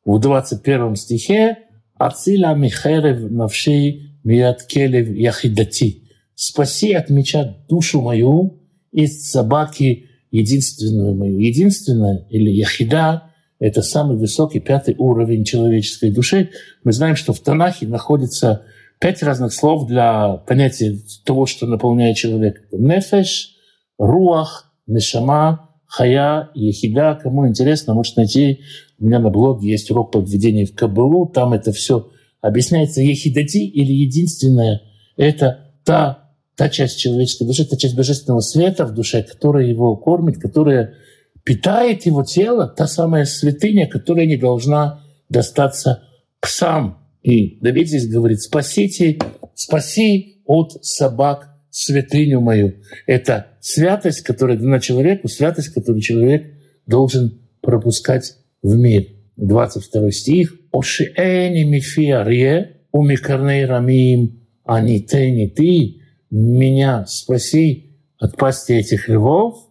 в 0.05 0.19
21 0.19 0.95
стихе 0.95 1.57
«Ацила 1.97 2.55
михерев 2.55 3.31
навши 3.31 4.17
мият 4.23 4.63
келев 4.63 5.07
яхидати» 5.15 5.97
«Спаси 6.35 6.93
от 6.93 7.11
меча 7.11 7.57
душу 7.69 8.01
мою 8.01 8.59
из 8.91 9.29
собаки 9.29 10.07
единственную 10.31 11.15
мою». 11.15 11.39
Единственная 11.39 12.25
или 12.29 12.49
яхида– 12.49 13.27
это 13.61 13.83
самый 13.83 14.17
высокий 14.17 14.59
пятый 14.59 14.95
уровень 14.97 15.45
человеческой 15.45 16.11
души. 16.11 16.49
Мы 16.83 16.93
знаем, 16.93 17.15
что 17.15 17.31
в 17.31 17.39
Танахе 17.41 17.85
находится 17.85 18.63
пять 18.99 19.21
разных 19.21 19.53
слов 19.53 19.85
для 19.85 20.37
понятия 20.47 20.97
того, 21.25 21.45
что 21.45 21.67
наполняет 21.67 22.17
человека. 22.17 22.61
Нефеш, 22.71 23.55
руах, 23.99 24.73
нешама, 24.87 25.69
хая, 25.85 26.49
ехида. 26.55 27.19
Кому 27.21 27.47
интересно, 27.47 27.93
может 27.93 28.17
найти. 28.17 28.61
У 28.97 29.05
меня 29.05 29.19
на 29.19 29.29
блоге 29.29 29.69
есть 29.69 29.91
урок 29.91 30.11
по 30.11 30.17
введению 30.17 30.65
в 30.65 30.73
Кабылу. 30.73 31.27
Там 31.27 31.53
это 31.53 31.71
все 31.71 32.09
объясняется. 32.41 33.01
Ехидати 33.01 33.59
или 33.59 33.93
единственное– 33.93 34.81
это 35.17 35.75
та, 35.83 36.31
та 36.55 36.67
часть 36.69 36.97
человеческой 36.97 37.45
души, 37.45 37.65
та 37.65 37.77
часть 37.77 37.95
божественного 37.95 38.39
света 38.39 38.87
в 38.87 38.95
душе, 38.95 39.21
которая 39.21 39.67
его 39.67 39.95
кормит, 39.97 40.39
которая 40.39 40.95
питает 41.43 42.05
его 42.05 42.23
тело, 42.23 42.67
та 42.67 42.87
самая 42.87 43.25
святыня, 43.25 43.87
которая 43.87 44.25
не 44.25 44.37
должна 44.37 45.03
достаться 45.29 46.03
псам. 46.39 46.99
И 47.23 47.59
Давид 47.61 47.87
здесь 47.87 48.07
говорит, 48.07 48.41
спасите, 48.41 49.19
спаси 49.55 50.41
от 50.45 50.83
собак 50.83 51.49
святыню 51.69 52.41
мою. 52.41 52.75
Это 53.05 53.47
святость, 53.61 54.21
которая 54.21 54.57
дана 54.57 54.79
человеку, 54.79 55.27
святость, 55.27 55.69
которую 55.69 56.01
человек 56.01 56.53
должен 56.85 57.39
пропускать 57.61 58.35
в 58.61 58.75
мир. 58.77 59.05
22 59.37 60.11
стих. 60.11 60.55
«Ошиэни 60.71 61.63
мифиарье 61.63 62.77
умикарней 62.91 63.65
рамим 63.65 64.41
анитени 64.63 65.47
ты, 65.47 66.01
меня 66.29 67.05
спаси 67.07 67.97
от 68.19 68.37
пасти 68.37 68.73
этих 68.73 69.09
львов 69.09 69.70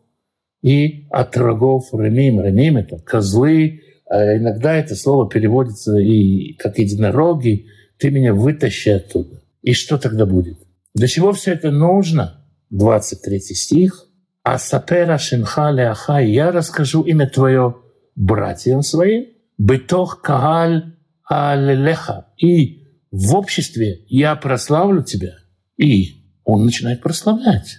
и 0.62 1.06
от 1.10 1.36
рогов 1.36 1.92
рамим». 1.92 2.40
Рамим— 2.40 2.76
это 2.78 2.98
козлы, 2.98 3.82
а 4.08 4.36
иногда 4.36 4.74
это 4.74 4.94
слово 4.96 5.28
переводится 5.28 5.96
и 5.98 6.54
как 6.54 6.78
единороги. 6.78 7.66
«Ты 7.98 8.10
меня 8.10 8.32
вытащи 8.32 8.88
оттуда». 8.88 9.42
И 9.62 9.72
что 9.74 9.98
тогда 9.98 10.24
будет? 10.26 10.58
Для 10.94 11.06
чего 11.06 11.32
все 11.32 11.52
это 11.52 11.70
нужно? 11.70 12.46
23 12.70 13.40
стих. 13.40 14.06
«А 14.42 14.58
сапера 14.58 15.18
шинха 15.18 15.70
леаха, 15.70 16.18
я 16.18 16.50
расскажу 16.50 17.02
имя 17.02 17.28
твое 17.28 17.76
братьям 18.16 18.82
своим, 18.82 19.26
бытох 19.58 20.22
кааль 20.22 20.96
алелеха, 21.28 22.26
и 22.38 22.86
в 23.10 23.34
обществе 23.34 24.04
я 24.08 24.34
прославлю 24.36 25.02
тебя». 25.02 25.34
И 25.76 26.24
он 26.44 26.64
начинает 26.64 27.02
прославлять. 27.02 27.78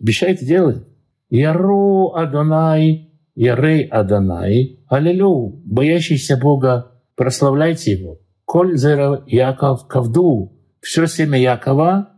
Обещает 0.00 0.42
и 0.42 0.46
делает. 0.46 0.88
«Яру 1.30 2.12
Адонай, 2.14 3.12
Ярей 3.34 3.84
Адонай, 3.84 4.80
Аллилу, 4.88 5.62
боящийся 5.64 6.36
Бога, 6.36 6.92
прославляйте 7.16 7.92
Его. 7.92 8.18
Коль 8.44 8.76
зера 8.76 9.22
Яков 9.26 9.86
Кавду, 9.86 10.52
все 10.80 11.06
семя 11.06 11.38
Якова 11.38 12.10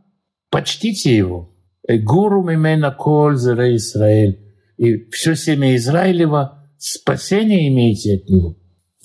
почтите 0.51 1.17
его. 1.17 1.55
Гуру 1.89 2.43
мимена 2.43 2.91
коль 2.91 3.37
зера 3.37 3.75
Израиль. 3.77 4.39
И 4.77 5.11
все 5.11 5.35
семя 5.35 5.77
Израилева 5.77 6.69
спасение 6.79 7.69
имеете 7.69 8.15
от 8.17 8.29
него. 8.29 8.57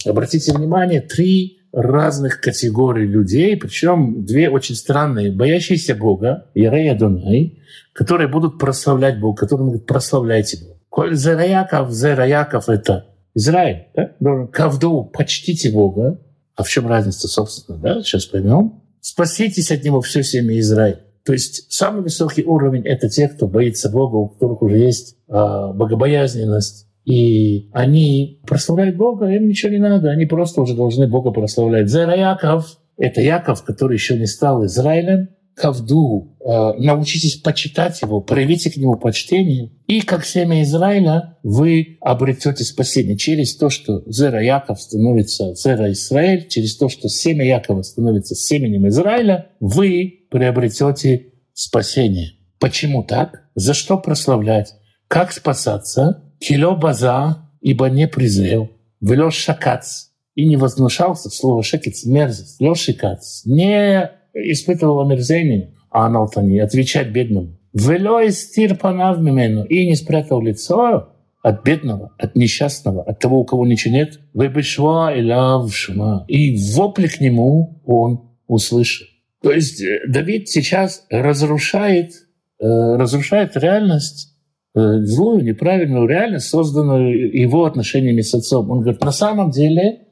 Обратите 0.05 0.53
внимание, 0.53 1.01
три 1.01 1.56
разных 1.77 2.41
категорий 2.41 3.05
людей, 3.05 3.55
причем 3.55 4.25
две 4.25 4.49
очень 4.49 4.73
странные. 4.73 5.31
Боящиеся 5.31 5.93
Бога, 5.93 6.49
Ярей 6.55 6.91
Адонай, 6.91 7.61
которые 7.93 8.27
будут 8.27 8.57
прославлять 8.57 9.19
Бога, 9.19 9.41
которые 9.41 9.67
будут 9.67 9.85
прославлять 9.85 10.53
Его. 10.53 10.77
Коль 10.89 11.15
зера 11.15 11.45
Яков, 11.45 11.91
зера 11.91 12.25
Яков— 12.25 12.67
это 12.69 13.05
Израиль. 13.35 13.89
Да? 13.95 14.47
Кавду, 14.51 15.03
почтите 15.13 15.71
Бога. 15.71 16.19
А 16.55 16.63
в 16.63 16.69
чем 16.69 16.87
разница, 16.87 17.27
собственно, 17.27 17.77
да? 17.77 18.01
Сейчас 18.01 18.25
поймем. 18.25 18.81
Спаситесь 18.99 19.71
от 19.71 19.83
Него 19.83 20.01
все 20.01 20.23
семя 20.23 20.59
Израиль. 20.59 20.97
То 21.23 21.33
есть 21.33 21.71
самый 21.71 22.01
высокий 22.01 22.43
уровень— 22.43 22.81
это 22.87 23.09
те, 23.09 23.27
кто 23.27 23.47
боится 23.47 23.89
Бога, 23.89 24.15
у 24.15 24.29
которых 24.29 24.63
уже 24.63 24.77
есть 24.77 25.17
э, 25.27 25.33
богобоязненность. 25.33 26.86
И 27.07 27.69
они 27.71 28.41
прославляют 28.45 28.97
Бога, 28.97 29.27
им 29.27 29.47
ничего 29.47 29.71
не 29.71 29.77
надо, 29.77 30.11
они 30.11 30.25
просто 30.25 30.59
уже 30.61 30.75
должны 30.75 31.07
Бога 31.07 31.31
прославлять. 31.31 31.87
Зера 31.87 32.13
Яков— 32.13 32.79
это 32.97 33.21
Яков, 33.21 33.63
который 33.63 33.93
еще 33.93 34.17
не 34.17 34.25
стал 34.25 34.65
Израилем, 34.65 35.29
Кавду, 35.55 36.35
э, 36.39 36.73
научитесь 36.77 37.37
почитать 37.37 38.01
его, 38.01 38.19
проявите 38.19 38.69
к 38.69 38.75
нему 38.75 38.95
почтение. 38.95 39.71
И 39.87 40.01
как 40.01 40.25
семя 40.25 40.61
Израиля 40.63 41.37
вы 41.43 41.97
обретете 42.01 42.65
спасение 42.65 43.17
через 43.17 43.55
то, 43.55 43.69
что 43.69 44.03
Зера 44.05 44.43
Яков 44.43 44.81
становится 44.81 45.55
Зера 45.55 45.89
Израиль, 45.93 46.47
через 46.49 46.75
то, 46.75 46.89
что 46.89 47.07
семя 47.07 47.45
Якова 47.45 47.83
становится 47.83 48.35
семенем 48.35 48.87
Израиля, 48.89 49.47
вы 49.61 50.27
приобретете 50.29 51.27
спасение. 51.53 52.33
Почему 52.59 53.03
так? 53.03 53.45
За 53.55 53.73
что 53.73 53.97
прославлять? 53.97 54.75
Как 55.07 55.31
спасаться? 55.31 56.26
Кило 56.39 56.75
база, 56.75 57.49
ибо 57.61 57.89
не 57.89 58.07
презрел. 58.07 58.69
Велё 59.01 59.29
шакац. 59.31 60.07
И 60.35 60.47
не 60.47 60.55
вознушался, 60.55 61.29
слово 61.29 61.63
шакец, 61.63 62.05
мерзость. 62.05 62.61
Лё 62.61 62.75
шикац. 62.75 63.43
Не 63.45 64.11
испытывал 64.33 65.01
омерзение, 65.01 65.73
а 65.89 66.05
аналтани, 66.05 66.59
отвечать 66.59 67.09
бедному. 67.09 67.57
Велё 67.73 68.27
истир 68.27 68.75
панав 68.75 69.19
мимену. 69.19 69.65
И 69.65 69.87
не 69.87 69.95
спрятал 69.95 70.41
лицо 70.41 71.09
от 71.41 71.63
бедного, 71.63 72.13
от 72.17 72.35
несчастного, 72.35 73.03
от 73.03 73.19
того, 73.19 73.39
у 73.39 73.45
кого 73.45 73.65
ничего 73.65 73.93
нет. 73.93 74.19
Выбешва 74.33 75.15
и 75.15 75.23
лав 75.23 75.73
шма. 75.73 76.25
И 76.27 76.55
вопли 76.73 77.07
к 77.07 77.19
нему 77.19 77.81
он 77.85 78.29
услышит. 78.47 79.07
То 79.41 79.51
есть 79.51 79.81
э, 79.81 80.01
Давид 80.07 80.49
сейчас 80.49 81.05
разрушает, 81.09 82.13
э, 82.59 82.65
разрушает 82.65 83.55
реальность, 83.55 84.36
злую, 84.77 85.43
неправильную 85.43 86.07
реальность, 86.07 86.49
созданную 86.49 87.35
его 87.35 87.65
отношениями 87.65 88.21
с 88.21 88.33
отцом. 88.33 88.69
Он 88.69 88.81
говорит, 88.81 89.03
на 89.03 89.11
самом 89.11 89.49
деле 89.49 90.07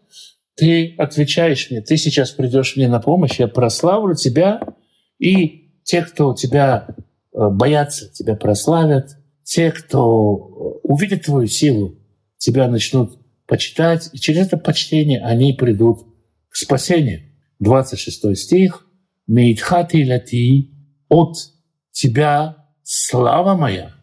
ты 0.56 0.96
отвечаешь 0.98 1.70
мне, 1.70 1.82
ты 1.82 1.98
сейчас 1.98 2.32
придешь 2.32 2.76
мне 2.76 2.88
на 2.88 3.00
помощь, 3.00 3.40
я 3.40 3.48
прославлю 3.48 4.16
тебя, 4.16 4.62
и 5.20 5.72
те, 5.84 6.02
кто 6.02 6.34
тебя 6.34 6.88
боятся, 7.32 8.12
тебя 8.14 8.36
прославят, 8.36 9.18
те, 9.44 9.72
кто 9.72 10.80
увидит 10.84 11.26
твою 11.26 11.48
силу, 11.48 11.96
тебя 12.38 12.68
начнут 12.68 13.20
почитать, 13.48 14.10
и 14.14 14.18
через 14.18 14.48
это 14.48 14.58
почтение 14.58 15.22
они 15.22 15.54
придут 15.54 16.00
к 16.50 16.56
спасению. 16.56 17.22
26 17.60 18.38
стих. 18.38 18.88
Мейтхати 19.28 20.06
лати 20.06 20.72
от 21.10 21.38
тебя 21.92 22.56
слава 22.84 23.56
моя. 23.56 23.95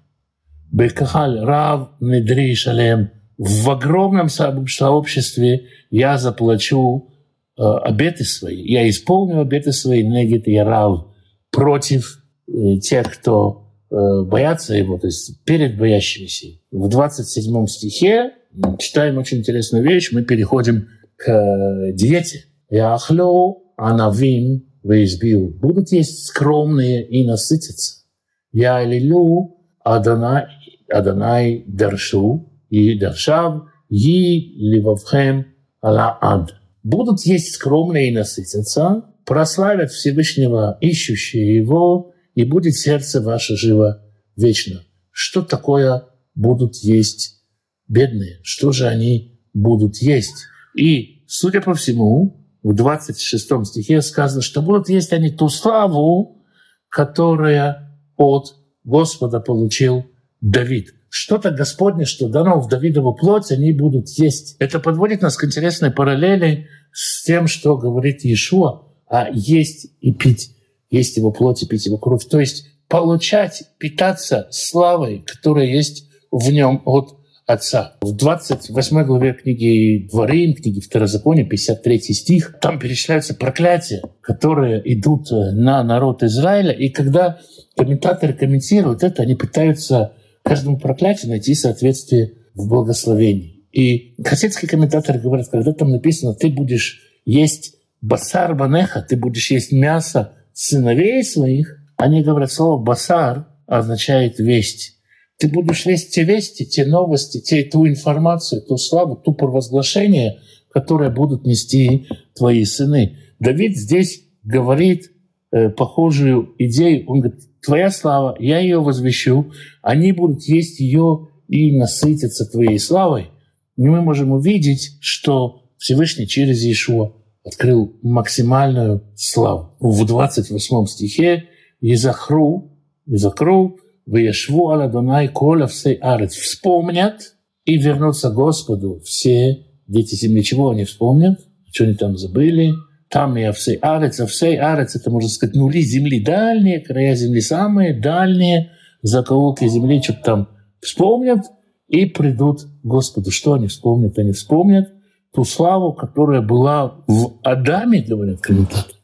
Бекахаль 0.72 1.38
рав 1.40 1.90
недри 2.00 2.54
шалем. 2.54 3.10
В 3.36 3.70
огромном 3.70 4.28
сообществе 4.28 5.66
я 5.90 6.16
заплачу 6.16 7.10
э, 7.58 7.62
обеты 7.62 8.24
свои. 8.24 8.62
Я 8.62 8.88
исполню 8.88 9.40
обеты 9.40 9.72
свои, 9.72 10.02
негит 10.02 10.48
и 10.48 10.56
рав, 10.56 11.08
против 11.50 12.22
э, 12.48 12.78
тех, 12.78 13.12
кто 13.12 13.68
э, 13.90 14.22
боятся 14.24 14.74
его, 14.74 14.98
то 14.98 15.08
есть 15.08 15.44
перед 15.44 15.76
боящимися. 15.76 16.58
В 16.70 16.88
27 16.88 17.66
стихе 17.66 18.32
читаем 18.78 19.18
очень 19.18 19.38
интересную 19.38 19.84
вещь. 19.84 20.10
Мы 20.12 20.22
переходим 20.22 20.88
к 21.16 21.28
э, 21.28 21.92
диете. 21.92 22.44
Яхлю 22.70 23.58
анавим 23.76 24.64
избил, 24.84 25.48
будут 25.48 25.92
есть 25.92 26.26
скромные 26.26 27.06
и 27.06 27.26
насытиться. 27.26 28.04
Я 28.52 28.82
лилю 28.84 29.56
Адонай, 29.84 30.46
Адонай 30.92 31.64
Даршу 31.66 32.52
и 32.68 32.98
Даршав, 32.98 33.64
и 33.88 34.54
Ливавхем 34.56 35.46
Ала 35.80 36.18
Ад. 36.20 36.54
Будут 36.82 37.20
есть 37.22 37.54
скромные 37.54 38.08
и 38.10 38.14
насытиться, 38.14 39.04
прославят 39.24 39.90
Всевышнего, 39.90 40.78
ищущие 40.80 41.56
Его, 41.56 42.12
и 42.34 42.44
будет 42.44 42.74
сердце 42.74 43.20
ваше 43.20 43.56
живо 43.56 44.02
вечно. 44.36 44.82
Что 45.10 45.42
такое 45.42 46.04
будут 46.34 46.76
есть 46.76 47.42
бедные? 47.88 48.38
Что 48.42 48.72
же 48.72 48.88
они 48.88 49.40
будут 49.52 49.98
есть? 49.98 50.46
И, 50.74 51.24
судя 51.26 51.60
по 51.60 51.74
всему, 51.74 52.46
в 52.62 52.74
26 52.74 53.66
стихе 53.66 54.00
сказано, 54.02 54.40
что 54.40 54.62
будут 54.62 54.88
есть 54.88 55.12
они 55.12 55.30
ту 55.30 55.48
славу, 55.48 56.44
которая 56.88 57.98
от 58.16 58.54
Господа 58.84 59.40
получил 59.40 60.06
Давид. 60.42 60.94
что-то 61.08 61.52
Господне, 61.52 62.04
что 62.04 62.28
дано 62.28 62.60
в 62.60 62.68
Давидову 62.68 63.14
плоть, 63.14 63.52
они 63.52 63.70
будут 63.70 64.08
есть. 64.10 64.56
Это 64.58 64.80
подводит 64.80 65.22
нас 65.22 65.36
к 65.36 65.44
интересной 65.44 65.90
параллели 65.90 66.68
с 66.92 67.24
тем, 67.24 67.46
что 67.46 67.76
говорит 67.76 68.24
Иешуа, 68.24 68.82
а 69.06 69.28
есть 69.32 69.88
и 70.00 70.12
пить, 70.12 70.56
есть 70.90 71.16
его 71.16 71.30
плоть 71.30 71.62
и 71.62 71.66
пить 71.66 71.86
его 71.86 71.96
кровь. 71.96 72.24
То 72.26 72.40
есть 72.40 72.66
получать, 72.88 73.62
питаться 73.78 74.48
славой, 74.50 75.22
которая 75.24 75.66
есть 75.66 76.08
в 76.30 76.50
нем 76.50 76.82
от 76.84 77.18
Отца. 77.44 77.96
В 78.00 78.12
28 78.16 79.02
главе 79.04 79.34
книги 79.34 80.08
Дворим, 80.10 80.54
книги 80.54 80.80
Второзакония, 80.80 81.44
53 81.44 81.98
стих, 82.00 82.56
там 82.60 82.78
перечисляются 82.78 83.34
проклятия, 83.34 84.00
которые 84.20 84.80
идут 84.94 85.30
на 85.30 85.82
народ 85.82 86.22
Израиля. 86.22 86.72
И 86.72 86.88
когда 86.88 87.40
комментаторы 87.76 88.32
комментируют 88.32 89.02
это, 89.02 89.22
они 89.22 89.34
пытаются 89.34 90.14
каждому 90.42 90.78
проклятию 90.78 91.30
найти 91.30 91.54
соответствие 91.54 92.34
в 92.54 92.68
благословении. 92.68 93.64
И 93.72 94.14
хасидские 94.22 94.68
комментаторы 94.68 95.18
говорят, 95.18 95.48
когда 95.48 95.72
там 95.72 95.90
написано, 95.90 96.34
ты 96.34 96.48
будешь 96.48 97.00
есть 97.24 97.76
басар 98.00 98.54
банеха, 98.54 99.00
ты 99.00 99.16
будешь 99.16 99.50
есть 99.50 99.72
мясо 99.72 100.34
сыновей 100.52 101.24
своих, 101.24 101.78
они 101.96 102.22
говорят, 102.22 102.52
слово 102.52 102.82
басар 102.82 103.46
означает 103.66 104.38
весть. 104.38 104.98
Ты 105.38 105.48
будешь 105.48 105.86
вести 105.86 106.10
те 106.10 106.24
вести, 106.24 106.66
те 106.66 106.84
новости, 106.84 107.40
те, 107.40 107.64
ту 107.64 107.86
информацию, 107.88 108.62
ту 108.62 108.76
славу, 108.76 109.16
ту 109.16 109.32
провозглашение, 109.32 110.40
которое 110.70 111.10
будут 111.10 111.46
нести 111.46 112.06
твои 112.34 112.64
сыны. 112.64 113.18
Давид 113.38 113.76
здесь 113.76 114.24
говорит 114.44 115.10
э, 115.50 115.70
похожую 115.70 116.54
идею. 116.58 117.04
Он 117.08 117.20
говорит, 117.20 117.42
твоя 117.64 117.90
слава, 117.90 118.36
я 118.38 118.58
ее 118.58 118.80
возвещу, 118.80 119.52
они 119.82 120.12
будут 120.12 120.42
есть 120.44 120.80
ее 120.80 121.28
и 121.48 121.76
насытиться 121.76 122.46
твоей 122.46 122.78
славой. 122.78 123.30
И 123.76 123.82
мы 123.82 124.00
можем 124.00 124.32
увидеть, 124.32 124.98
что 125.00 125.64
Всевышний 125.78 126.26
через 126.26 126.62
Иешуа 126.62 127.12
открыл 127.44 127.96
максимальную 128.02 129.02
славу. 129.16 129.76
В 129.80 130.06
28 130.06 130.86
стихе 130.86 131.44
«Езахру, 131.80 132.78
Езахру 133.06 133.78
Вешву 134.06 134.70
аля 134.70 134.88
Дунай 134.88 135.28
коля 135.28 135.66
всей 135.66 135.94
арец. 135.94 136.34
Вспомнят 136.34 137.34
и 137.64 137.76
вернутся 137.76 138.30
Господу 138.30 139.00
все 139.04 139.66
дети 139.86 140.14
земли. 140.14 140.42
Чего 140.42 140.70
они 140.70 140.84
вспомнят? 140.84 141.38
Что 141.72 141.84
они 141.84 141.94
там 141.94 142.16
забыли? 142.16 142.72
Там 143.12 143.36
и 143.36 143.52
всей 143.52 143.76
арец, 143.76 144.20
а 144.20 144.26
всей 144.26 144.58
арец, 144.58 144.96
это, 144.96 145.10
можно 145.10 145.28
сказать, 145.28 145.54
нули 145.54 145.82
земли 145.82 146.18
дальние, 146.24 146.80
края 146.80 147.14
земли 147.14 147.42
самые 147.42 147.92
дальние, 147.92 148.72
закоулки 149.02 149.68
земли, 149.68 150.00
что-то 150.02 150.22
там 150.22 150.48
вспомнят 150.80 151.44
и 151.88 152.06
придут 152.06 152.62
к 152.62 152.68
Господу. 152.82 153.30
Что 153.30 153.52
они 153.52 153.66
вспомнят? 153.66 154.18
Они 154.18 154.32
вспомнят 154.32 154.88
ту 155.34 155.44
славу, 155.44 155.92
которая 155.92 156.40
была 156.40 157.04
в 157.06 157.38
Адаме, 157.42 158.00
говорят 158.00 158.40
комментаторы. 158.40 158.98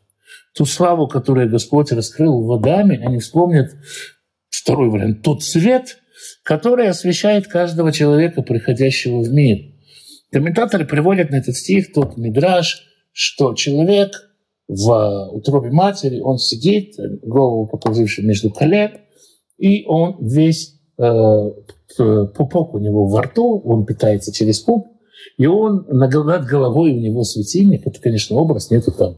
Ту 0.57 0.65
славу, 0.65 1.07
которую 1.07 1.51
Господь 1.51 1.93
раскрыл 1.93 2.43
в 2.43 2.53
Адаме, 2.53 2.99
они 3.05 3.19
вспомнят 3.19 3.73
Второй 4.49 4.89
вариант– 4.89 5.23
тот 5.23 5.43
свет, 5.43 5.99
который 6.43 6.89
освещает 6.89 7.47
каждого 7.47 7.93
человека, 7.93 8.41
приходящего 8.43 9.21
в 9.23 9.31
мир. 9.31 9.59
Комментаторы 10.33 10.87
приводят 10.87 11.31
на 11.31 11.37
этот 11.37 11.57
стих 11.57 11.93
тот 11.93 12.17
мидраж, 12.17 12.88
что 13.21 13.53
человек 13.55 14.31
в 14.69 15.29
утробе 15.33 15.73
матери, 15.73 16.21
он 16.21 16.39
сидит, 16.39 16.95
голову 17.23 17.67
положивший 17.67 18.25
между 18.25 18.49
колен, 18.49 18.93
и 19.57 19.85
он 19.87 20.19
весь, 20.21 20.79
э, 20.99 21.51
пупок 21.97 22.75
у 22.75 22.79
него 22.79 23.09
во 23.09 23.23
рту, 23.23 23.59
он 23.65 23.87
питается 23.87 24.33
через 24.33 24.61
пуп, 24.61 24.87
и 25.37 25.47
он 25.47 25.85
над 25.89 26.13
головой 26.47 26.93
у 26.93 27.01
него 27.01 27.25
светильник. 27.25 27.89
Это, 27.89 28.01
конечно, 28.01 28.37
образ, 28.37 28.71
нету 28.71 28.93
там 28.93 29.17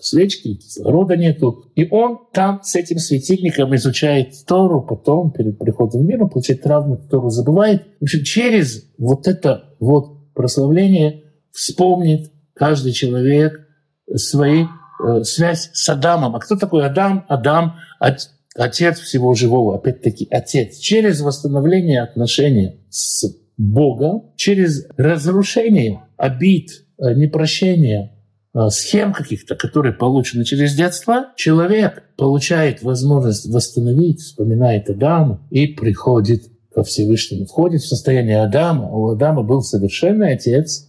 свечки, 0.00 0.54
кислорода 0.54 1.14
нету. 1.14 1.66
И 1.74 1.86
он 1.90 2.20
там 2.32 2.62
с 2.62 2.74
этим 2.76 2.96
светильником 2.96 3.74
изучает 3.76 4.32
Тору, 4.46 4.80
потом 4.80 5.32
перед 5.32 5.58
приходом 5.58 6.00
в 6.00 6.04
мир 6.04 6.22
он 6.22 6.30
получает 6.30 6.62
травму, 6.62 6.96
Тору 7.10 7.28
забывает. 7.28 7.82
В 8.00 8.04
общем, 8.04 8.24
через 8.24 8.84
вот 8.96 9.28
это 9.28 9.74
вот 9.80 10.32
прославление 10.32 11.24
вспомнит 11.52 12.33
каждый 12.54 12.92
человек 12.92 13.66
свои 14.14 14.64
э, 14.64 15.24
связь 15.24 15.70
с 15.72 15.88
Адамом. 15.88 16.36
А 16.36 16.40
кто 16.40 16.56
такой 16.56 16.86
Адам? 16.86 17.24
Адам— 17.28 17.76
отец 18.56 18.98
всего 18.98 19.34
живого. 19.34 19.76
Опять-таки, 19.76 20.26
отец. 20.30 20.78
Через 20.78 21.20
восстановление 21.20 22.02
отношения 22.02 22.76
с 22.90 23.24
Богом, 23.56 24.32
через 24.36 24.86
разрушение 24.96 26.04
обид, 26.16 26.70
э, 26.98 27.14
непрощения, 27.14 28.14
Э, 28.54 28.68
схем 28.70 29.12
каких-то, 29.12 29.56
которые 29.56 29.92
получены 29.92 30.44
через 30.44 30.74
детство, 30.74 31.26
человек 31.36 32.04
получает 32.16 32.82
возможность 32.82 33.52
восстановить, 33.52 34.20
вспоминает 34.20 34.88
Адама 34.88 35.44
и 35.50 35.66
приходит 35.66 36.44
ко 36.72 36.84
Всевышнему, 36.84 37.46
входит 37.46 37.82
в 37.82 37.88
состояние 37.88 38.42
Адама. 38.42 38.88
У 38.92 39.10
Адама 39.10 39.42
был 39.42 39.62
совершенный 39.62 40.34
отец, 40.34 40.88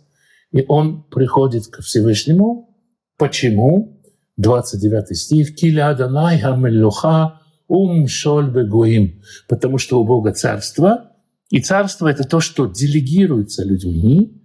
и 0.56 0.64
он 0.70 1.04
приходит 1.04 1.68
ко 1.68 1.82
Всевышнему. 1.82 2.74
Почему? 3.18 4.02
29 4.38 5.18
стих. 5.18 5.54
«Киля 5.54 5.90
Аданай 5.90 6.40
хамелюха 6.40 7.42
ум 7.68 8.08
шоль 8.08 8.50
бегуим». 8.50 9.22
Потому 9.50 9.78
что 9.78 10.00
у 10.00 10.06
Бога 10.06 10.32
царство, 10.32 11.12
и 11.50 11.60
царство— 11.60 12.08
это 12.10 12.24
то, 12.24 12.40
что 12.40 12.68
делегируется 12.68 13.66
людьми. 13.66 14.42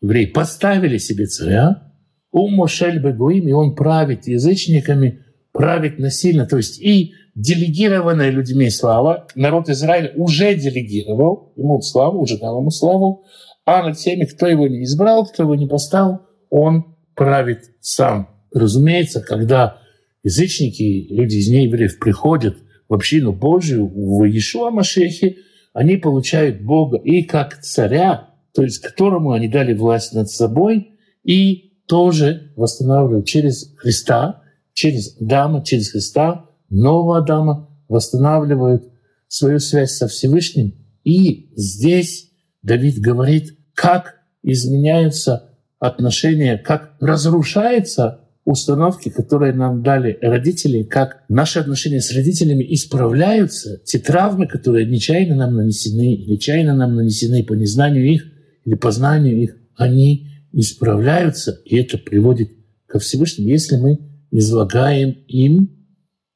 Евреи 0.00 0.26
поставили 0.26 0.96
себе 0.96 1.26
царя, 1.26 1.92
Ум 2.32 2.54
Мошель 2.54 2.98
Бегуим, 2.98 3.46
и 3.46 3.52
он 3.52 3.74
правит 3.74 4.26
язычниками, 4.28 5.26
правит 5.52 5.98
насильно. 5.98 6.46
То 6.46 6.56
есть 6.56 6.80
и 6.80 7.12
делегированная 7.34 8.30
людьми 8.30 8.70
слава, 8.70 9.26
народ 9.34 9.68
Израиля 9.68 10.12
уже 10.16 10.54
делегировал 10.54 11.52
ему 11.56 11.82
славу, 11.82 12.20
уже 12.20 12.38
дал 12.38 12.60
ему 12.60 12.70
славу, 12.70 13.24
а 13.64 13.82
над 13.82 13.98
теми, 13.98 14.24
кто 14.24 14.46
его 14.46 14.66
не 14.68 14.84
избрал, 14.84 15.26
кто 15.26 15.44
его 15.44 15.54
не 15.54 15.66
поставил, 15.66 16.20
он 16.48 16.96
правит 17.14 17.70
сам. 17.80 18.28
Разумеется, 18.52 19.20
когда 19.20 19.78
язычники, 20.22 21.06
люди 21.10 21.36
из 21.36 21.48
неевреев 21.48 21.98
приходят 21.98 22.56
в 22.88 22.94
общину 22.94 23.32
Божию, 23.32 23.86
в 23.86 24.24
Иешуа 24.24 24.70
Машехе, 24.70 25.36
они 25.72 25.96
получают 25.96 26.62
Бога 26.62 26.98
и 26.98 27.22
как 27.22 27.60
царя, 27.60 28.30
то 28.52 28.62
есть 28.62 28.80
которому 28.80 29.32
они 29.32 29.48
дали 29.48 29.74
власть 29.74 30.12
над 30.12 30.28
собой, 30.28 30.98
и 31.22 31.82
тоже 31.86 32.52
восстанавливают 32.56 33.26
через 33.26 33.74
Христа, 33.76 34.42
через 34.72 35.14
Дама, 35.16 35.64
через 35.64 35.90
Христа, 35.90 36.46
нового 36.68 37.18
Адама, 37.18 37.68
восстанавливают 37.88 38.90
свою 39.28 39.58
связь 39.60 39.92
со 39.92 40.08
Всевышним. 40.08 40.74
И 41.04 41.52
здесь 41.54 42.29
Давид 42.62 42.98
говорит, 42.98 43.56
как 43.74 44.16
изменяются 44.42 45.56
отношения, 45.78 46.58
как 46.58 46.96
разрушаются 47.00 48.20
установки, 48.44 49.08
которые 49.08 49.52
нам 49.52 49.82
дали 49.82 50.18
родители, 50.20 50.82
как 50.82 51.24
наши 51.28 51.58
отношения 51.58 52.00
с 52.00 52.14
родителями 52.14 52.66
исправляются, 52.74 53.80
те 53.84 53.98
травмы, 53.98 54.46
которые 54.46 54.86
нечаянно 54.86 55.36
нам 55.36 55.54
нанесены, 55.54 56.14
или 56.14 56.32
нечаянно 56.32 56.74
нам 56.74 56.94
нанесены 56.94 57.44
по 57.44 57.54
незнанию 57.54 58.06
их 58.06 58.24
или 58.64 58.74
по 58.74 58.90
знанию 58.90 59.40
их, 59.40 59.56
они 59.76 60.28
исправляются, 60.52 61.60
и 61.64 61.76
это 61.76 61.96
приводит 61.96 62.50
ко 62.86 62.98
Всевышнему, 62.98 63.48
если 63.48 63.76
мы 63.76 63.98
излагаем 64.30 65.10
им 65.28 65.86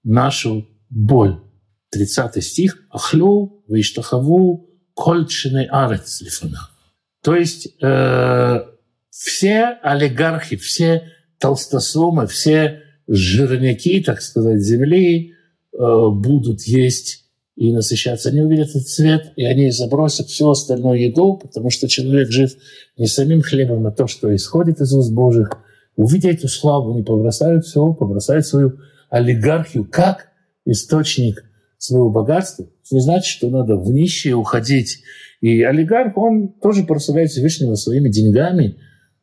нашу 0.05 0.69
боль. 0.89 1.41
30 1.91 2.43
стих. 2.43 2.79
«Ахлю 2.91 3.63
виштахаву 3.69 4.74
кольчины 4.95 5.67
арец 5.71 6.21
лифана». 6.21 6.71
То 7.23 7.35
есть 7.35 7.69
э, 7.83 8.61
все 9.09 9.79
олигархи, 9.83 10.57
все 10.57 11.11
толстосумы, 11.39 12.27
все 12.27 12.83
жирняки, 13.09 14.03
так 14.03 14.21
сказать, 14.23 14.61
земли 14.61 15.33
э, 15.73 16.09
будут 16.11 16.63
есть 16.63 17.25
и 17.57 17.73
насыщаться. 17.73 18.31
Они 18.31 18.41
увидят 18.41 18.71
этот 18.71 18.89
цвет, 18.89 19.33
и 19.37 19.45
они 19.45 19.71
забросят 19.71 20.29
всю 20.29 20.51
остальную 20.51 21.01
еду, 21.01 21.37
потому 21.37 21.71
что 21.71 21.89
человек 21.89 22.31
жив 22.31 22.53
не 22.97 23.07
самим 23.07 23.43
хлебом, 23.43 23.87
а 23.87 23.93
то, 23.93 24.07
что 24.07 24.35
исходит 24.35 24.81
из 24.81 24.93
уст 24.93 25.13
Божьих. 25.13 25.51
Увидя 25.97 26.31
эту 26.31 26.49
славу, 26.49 26.93
они 26.93 27.03
побросают 27.03 27.65
все, 27.65 27.93
побросают 27.93 28.47
свою 28.47 28.79
олигархию 29.11 29.89
как 29.89 30.29
источник 30.67 31.45
своего 31.85 32.11
богатства. 32.11 32.65
Это 32.65 32.95
не 32.95 33.01
значит, 33.01 33.27
что 33.27 33.51
надо 33.51 33.77
в 33.77 33.91
нищие 33.91 34.35
уходить. 34.35 35.03
И 35.41 35.63
олигарх, 35.63 36.17
он 36.17 36.49
тоже 36.61 36.85
прославляет 36.85 37.31
Всевышнего 37.31 37.75
своими 37.75 38.09
деньгами, 38.09 38.79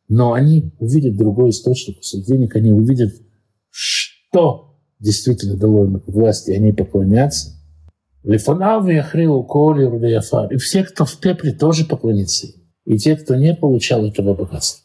но 0.08 0.32
они 0.32 0.72
увидят 0.78 1.16
другой 1.16 1.50
источник 1.50 2.02
своих 2.02 2.26
денег, 2.26 2.54
они 2.56 2.72
увидят, 2.72 3.12
что 3.70 4.78
действительно 4.98 5.56
дало 5.56 5.84
им 5.84 6.02
власть, 6.06 6.48
и 6.48 6.54
они 6.54 6.72
поклонятся– 6.72 7.52
Лифанав 8.24 8.88
и 8.88 8.96
Ахрил, 8.96 9.42
Коли, 9.44 9.84
Рудаяфар. 9.84 10.52
И 10.52 10.56
все, 10.56 10.84
кто 10.84 11.04
в 11.04 11.18
пепле, 11.18 11.52
тоже 11.52 11.84
поклонится 11.84 12.46
им. 12.46 12.52
И 12.84 12.98
те, 12.98 13.16
кто 13.16 13.34
не 13.34 13.54
получал 13.54 14.06
этого 14.06 14.34
богатства. 14.34 14.84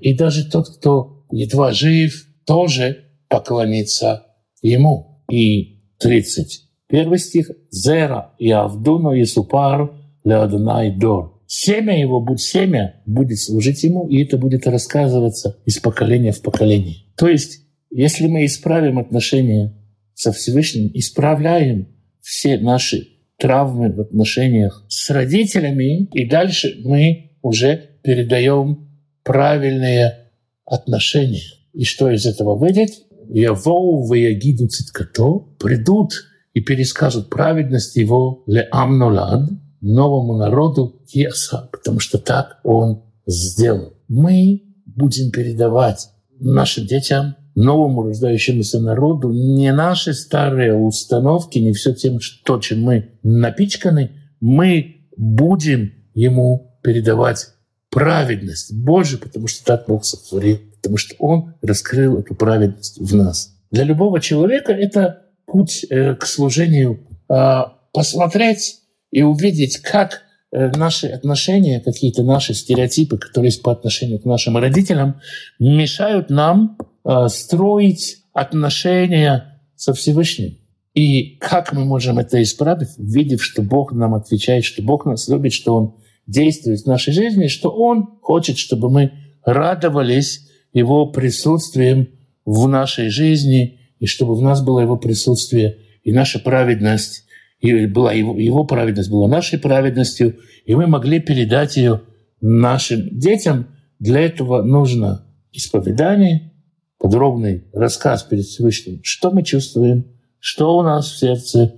И 0.00 0.14
даже 0.14 0.50
тот, 0.50 0.68
кто 0.68 1.24
едва 1.30 1.72
жив, 1.72 2.26
тоже 2.46 3.04
поклонится 3.28 4.26
ему. 4.62 5.22
И 5.30 5.73
31 6.04 7.18
стих. 7.18 7.50
Зера 7.70 8.34
и 8.38 8.50
Авдуно 8.50 9.12
и 9.14 9.24
Супар 9.24 9.90
Леадонай 10.22 10.94
Дор. 10.94 11.42
Семя 11.46 11.98
его, 11.98 12.20
будет 12.20 12.40
семя, 12.40 13.02
будет 13.06 13.40
служить 13.40 13.82
ему, 13.84 14.06
и 14.08 14.22
это 14.22 14.36
будет 14.36 14.66
рассказываться 14.66 15.58
из 15.64 15.78
поколения 15.78 16.32
в 16.32 16.42
поколение. 16.42 16.96
То 17.16 17.28
есть, 17.28 17.60
если 17.90 18.26
мы 18.26 18.44
исправим 18.44 18.98
отношения 18.98 19.74
со 20.14 20.32
Всевышним, 20.32 20.90
исправляем 20.92 21.88
все 22.20 22.58
наши 22.58 23.08
травмы 23.38 23.92
в 23.92 24.00
отношениях 24.00 24.84
с 24.88 25.08
родителями, 25.10 26.08
и 26.12 26.28
дальше 26.28 26.80
мы 26.84 27.32
уже 27.40 27.90
передаем 28.02 28.90
правильные 29.22 30.30
отношения. 30.66 31.44
И 31.72 31.84
что 31.84 32.10
из 32.10 32.26
этого 32.26 32.56
выйдет? 32.56 32.90
Явоу 33.28 34.06
ваягиду 34.06 34.68
циткато, 34.68 35.40
придут 35.58 36.12
и 36.52 36.60
перескажут 36.60 37.30
праведность 37.30 37.96
его 37.96 38.42
ле 38.46 38.68
амнолад, 38.70 39.50
новому 39.80 40.36
народу 40.36 41.02
Еса, 41.08 41.68
потому 41.72 42.00
что 42.00 42.18
так 42.18 42.60
он 42.64 43.02
сделал. 43.26 43.94
Мы 44.08 44.62
будем 44.86 45.30
передавать 45.30 46.08
нашим 46.40 46.86
детям, 46.86 47.36
новому 47.54 48.02
рождающемуся 48.02 48.80
народу, 48.80 49.30
не 49.30 49.72
наши 49.72 50.14
старые 50.14 50.74
установки, 50.74 51.58
не 51.58 51.72
все 51.72 51.94
тем, 51.94 52.20
что, 52.20 52.58
чем 52.58 52.82
мы 52.82 53.18
напичканы, 53.22 54.10
мы 54.40 55.08
будем 55.16 55.92
ему 56.14 56.78
передавать 56.82 57.48
праведность 57.90 58.74
Божию, 58.74 59.20
потому 59.20 59.46
что 59.46 59.64
так 59.64 59.84
Бог 59.86 60.04
сотворил, 60.04 60.58
потому 60.84 60.98
что 60.98 61.14
Он 61.18 61.54
раскрыл 61.62 62.18
эту 62.18 62.34
праведность 62.34 62.98
в 63.00 63.14
нас. 63.14 63.56
Для 63.70 63.84
любого 63.84 64.20
человека 64.20 64.72
это 64.72 65.22
путь 65.46 65.86
э, 65.88 66.14
к 66.14 66.26
служению. 66.26 67.00
А, 67.28 67.78
посмотреть 67.92 68.80
и 69.10 69.22
увидеть, 69.22 69.78
как 69.78 70.22
э, 70.52 70.68
наши 70.76 71.06
отношения, 71.06 71.80
какие-то 71.80 72.22
наши 72.22 72.52
стереотипы, 72.52 73.16
которые 73.16 73.48
есть 73.48 73.62
по 73.62 73.72
отношению 73.72 74.18
к 74.20 74.26
нашим 74.26 74.58
родителям, 74.58 75.20
мешают 75.58 76.28
нам 76.28 76.76
э, 77.04 77.28
строить 77.28 78.18
отношения 78.34 79.60
со 79.76 79.94
Всевышним. 79.94 80.58
И 80.92 81.36
как 81.38 81.72
мы 81.72 81.84
можем 81.84 82.18
это 82.18 82.42
исправить, 82.42 82.90
видев, 82.98 83.42
что 83.42 83.62
Бог 83.62 83.92
нам 83.92 84.14
отвечает, 84.14 84.64
что 84.64 84.82
Бог 84.82 85.06
нас 85.06 85.28
любит, 85.28 85.54
что 85.54 85.74
Он 85.74 85.94
действует 86.26 86.80
в 86.82 86.86
нашей 86.86 87.14
жизни, 87.14 87.46
что 87.46 87.70
Он 87.70 88.18
хочет, 88.20 88.58
чтобы 88.58 88.90
мы 88.90 89.12
радовались 89.44 90.48
Его 90.74 91.06
присутствием 91.06 92.08
в 92.44 92.68
нашей 92.68 93.08
жизни, 93.08 93.80
и 93.98 94.06
чтобы 94.06 94.34
в 94.34 94.42
нас 94.42 94.62
было 94.62 94.80
Его 94.80 94.98
присутствие 94.98 95.78
и 96.02 96.12
наша 96.12 96.38
праведность, 96.38 97.24
и 97.60 97.86
была 97.86 98.12
его, 98.12 98.38
его 98.38 98.64
праведность 98.64 99.10
была 99.10 99.26
нашей 99.26 99.58
праведностью, 99.58 100.38
и 100.66 100.74
мы 100.74 100.86
могли 100.86 101.18
передать 101.18 101.78
ее 101.78 102.02
нашим 102.42 103.18
детям. 103.18 103.68
Для 103.98 104.20
этого 104.20 104.62
нужно 104.62 105.26
исповедание, 105.50 106.52
подробный 106.98 107.64
рассказ 107.72 108.22
перед 108.22 108.44
Всевышним, 108.44 109.00
что 109.02 109.30
мы 109.30 109.42
чувствуем, 109.42 110.04
что 110.38 110.76
у 110.76 110.82
нас 110.82 111.10
в 111.10 111.18
сердце, 111.18 111.74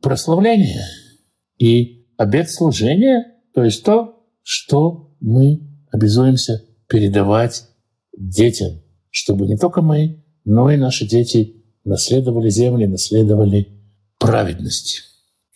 прославление 0.00 0.84
и 1.58 2.06
обет 2.16 2.48
служения, 2.48 3.34
то 3.52 3.64
есть 3.64 3.84
то, 3.84 4.22
что 4.44 5.16
мы 5.20 5.60
обязуемся 5.90 6.62
передавать 6.86 7.64
детям, 8.16 8.80
чтобы 9.10 9.46
не 9.46 9.56
только 9.56 9.82
мы, 9.82 10.24
но 10.44 10.70
и 10.70 10.76
наши 10.76 11.06
дети 11.06 11.64
наследовали 11.84 12.48
земли, 12.48 12.86
наследовали 12.86 13.68
праведность. 14.18 15.02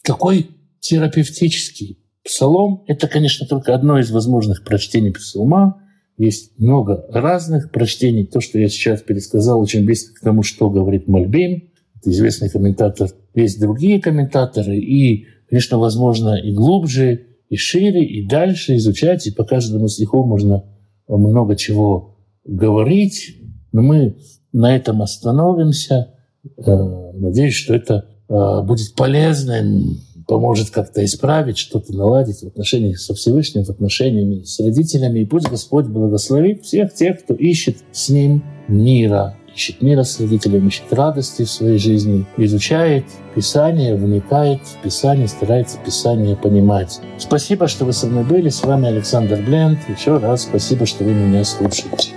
Какой 0.02 0.48
терапевтический 0.80 1.98
псалом? 2.24 2.84
Это, 2.86 3.08
конечно, 3.08 3.46
только 3.46 3.74
одно 3.74 3.98
из 3.98 4.10
возможных 4.10 4.64
прочтений 4.64 5.10
псалма. 5.10 5.82
Есть 6.16 6.58
много 6.58 7.06
разных 7.10 7.70
прочтений. 7.70 8.26
То, 8.26 8.40
что 8.40 8.58
я 8.58 8.68
сейчас 8.68 9.02
пересказал, 9.02 9.60
очень 9.60 9.84
близко 9.84 10.14
к 10.14 10.20
тому, 10.20 10.42
что 10.42 10.70
говорит 10.70 11.08
Мальбим. 11.08 11.70
Это 11.96 12.10
известный 12.10 12.50
комментатор. 12.50 13.10
Есть 13.34 13.60
другие 13.60 14.00
комментаторы. 14.00 14.76
И, 14.78 15.26
конечно, 15.48 15.78
возможно 15.78 16.34
и 16.34 16.52
глубже, 16.52 17.26
и 17.48 17.56
шире, 17.56 18.04
и 18.04 18.26
дальше 18.26 18.76
изучать. 18.76 19.26
И 19.26 19.32
по 19.32 19.44
каждому 19.44 19.88
стиху 19.88 20.24
можно 20.24 20.64
много 21.08 21.56
чего 21.56 22.19
говорить. 22.44 23.36
Но 23.72 23.82
мы 23.82 24.16
на 24.52 24.74
этом 24.74 25.02
остановимся. 25.02 26.14
Э, 26.56 27.12
надеюсь, 27.14 27.54
что 27.54 27.74
это 27.74 28.06
Э, 28.30 28.62
будет 28.62 28.94
полезным, 28.94 29.98
поможет 30.28 30.70
как-то 30.70 31.04
исправить, 31.04 31.58
что-то 31.58 31.92
наладить 31.92 32.42
в 32.42 32.46
отношениях 32.46 33.00
со 33.00 33.12
Всевышним, 33.12 33.64
в 33.64 33.70
отношениями 33.70 34.44
с 34.44 34.60
родителями. 34.60 35.20
И 35.20 35.24
пусть 35.24 35.48
Господь 35.48 35.86
благословит 35.86 36.64
всех 36.64 36.94
тех, 36.94 37.24
кто 37.24 37.34
ищет 37.34 37.78
с 37.90 38.08
Ним 38.08 38.44
мира, 38.68 39.36
ищет 39.52 39.82
мира 39.82 40.04
с 40.04 40.20
родителями, 40.20 40.68
ищет 40.68 40.92
радости 40.92 41.42
в 41.42 41.50
своей 41.50 41.78
жизни, 41.78 42.24
изучает 42.36 43.04
Писание, 43.34 43.96
вникает 43.96 44.60
в 44.60 44.80
Писание, 44.84 45.26
старается 45.26 45.78
Писание 45.84 46.36
понимать. 46.36 47.00
Спасибо, 47.18 47.66
что 47.66 47.84
вы 47.84 47.92
со 47.92 48.06
мной 48.06 48.22
были. 48.22 48.48
С 48.48 48.62
вами 48.62 48.86
Александр 48.86 49.42
Бленд. 49.44 49.80
Еще 49.88 50.18
раз 50.18 50.42
спасибо, 50.42 50.86
что 50.86 51.02
вы 51.02 51.14
меня 51.14 51.42
слушаете. 51.44 52.10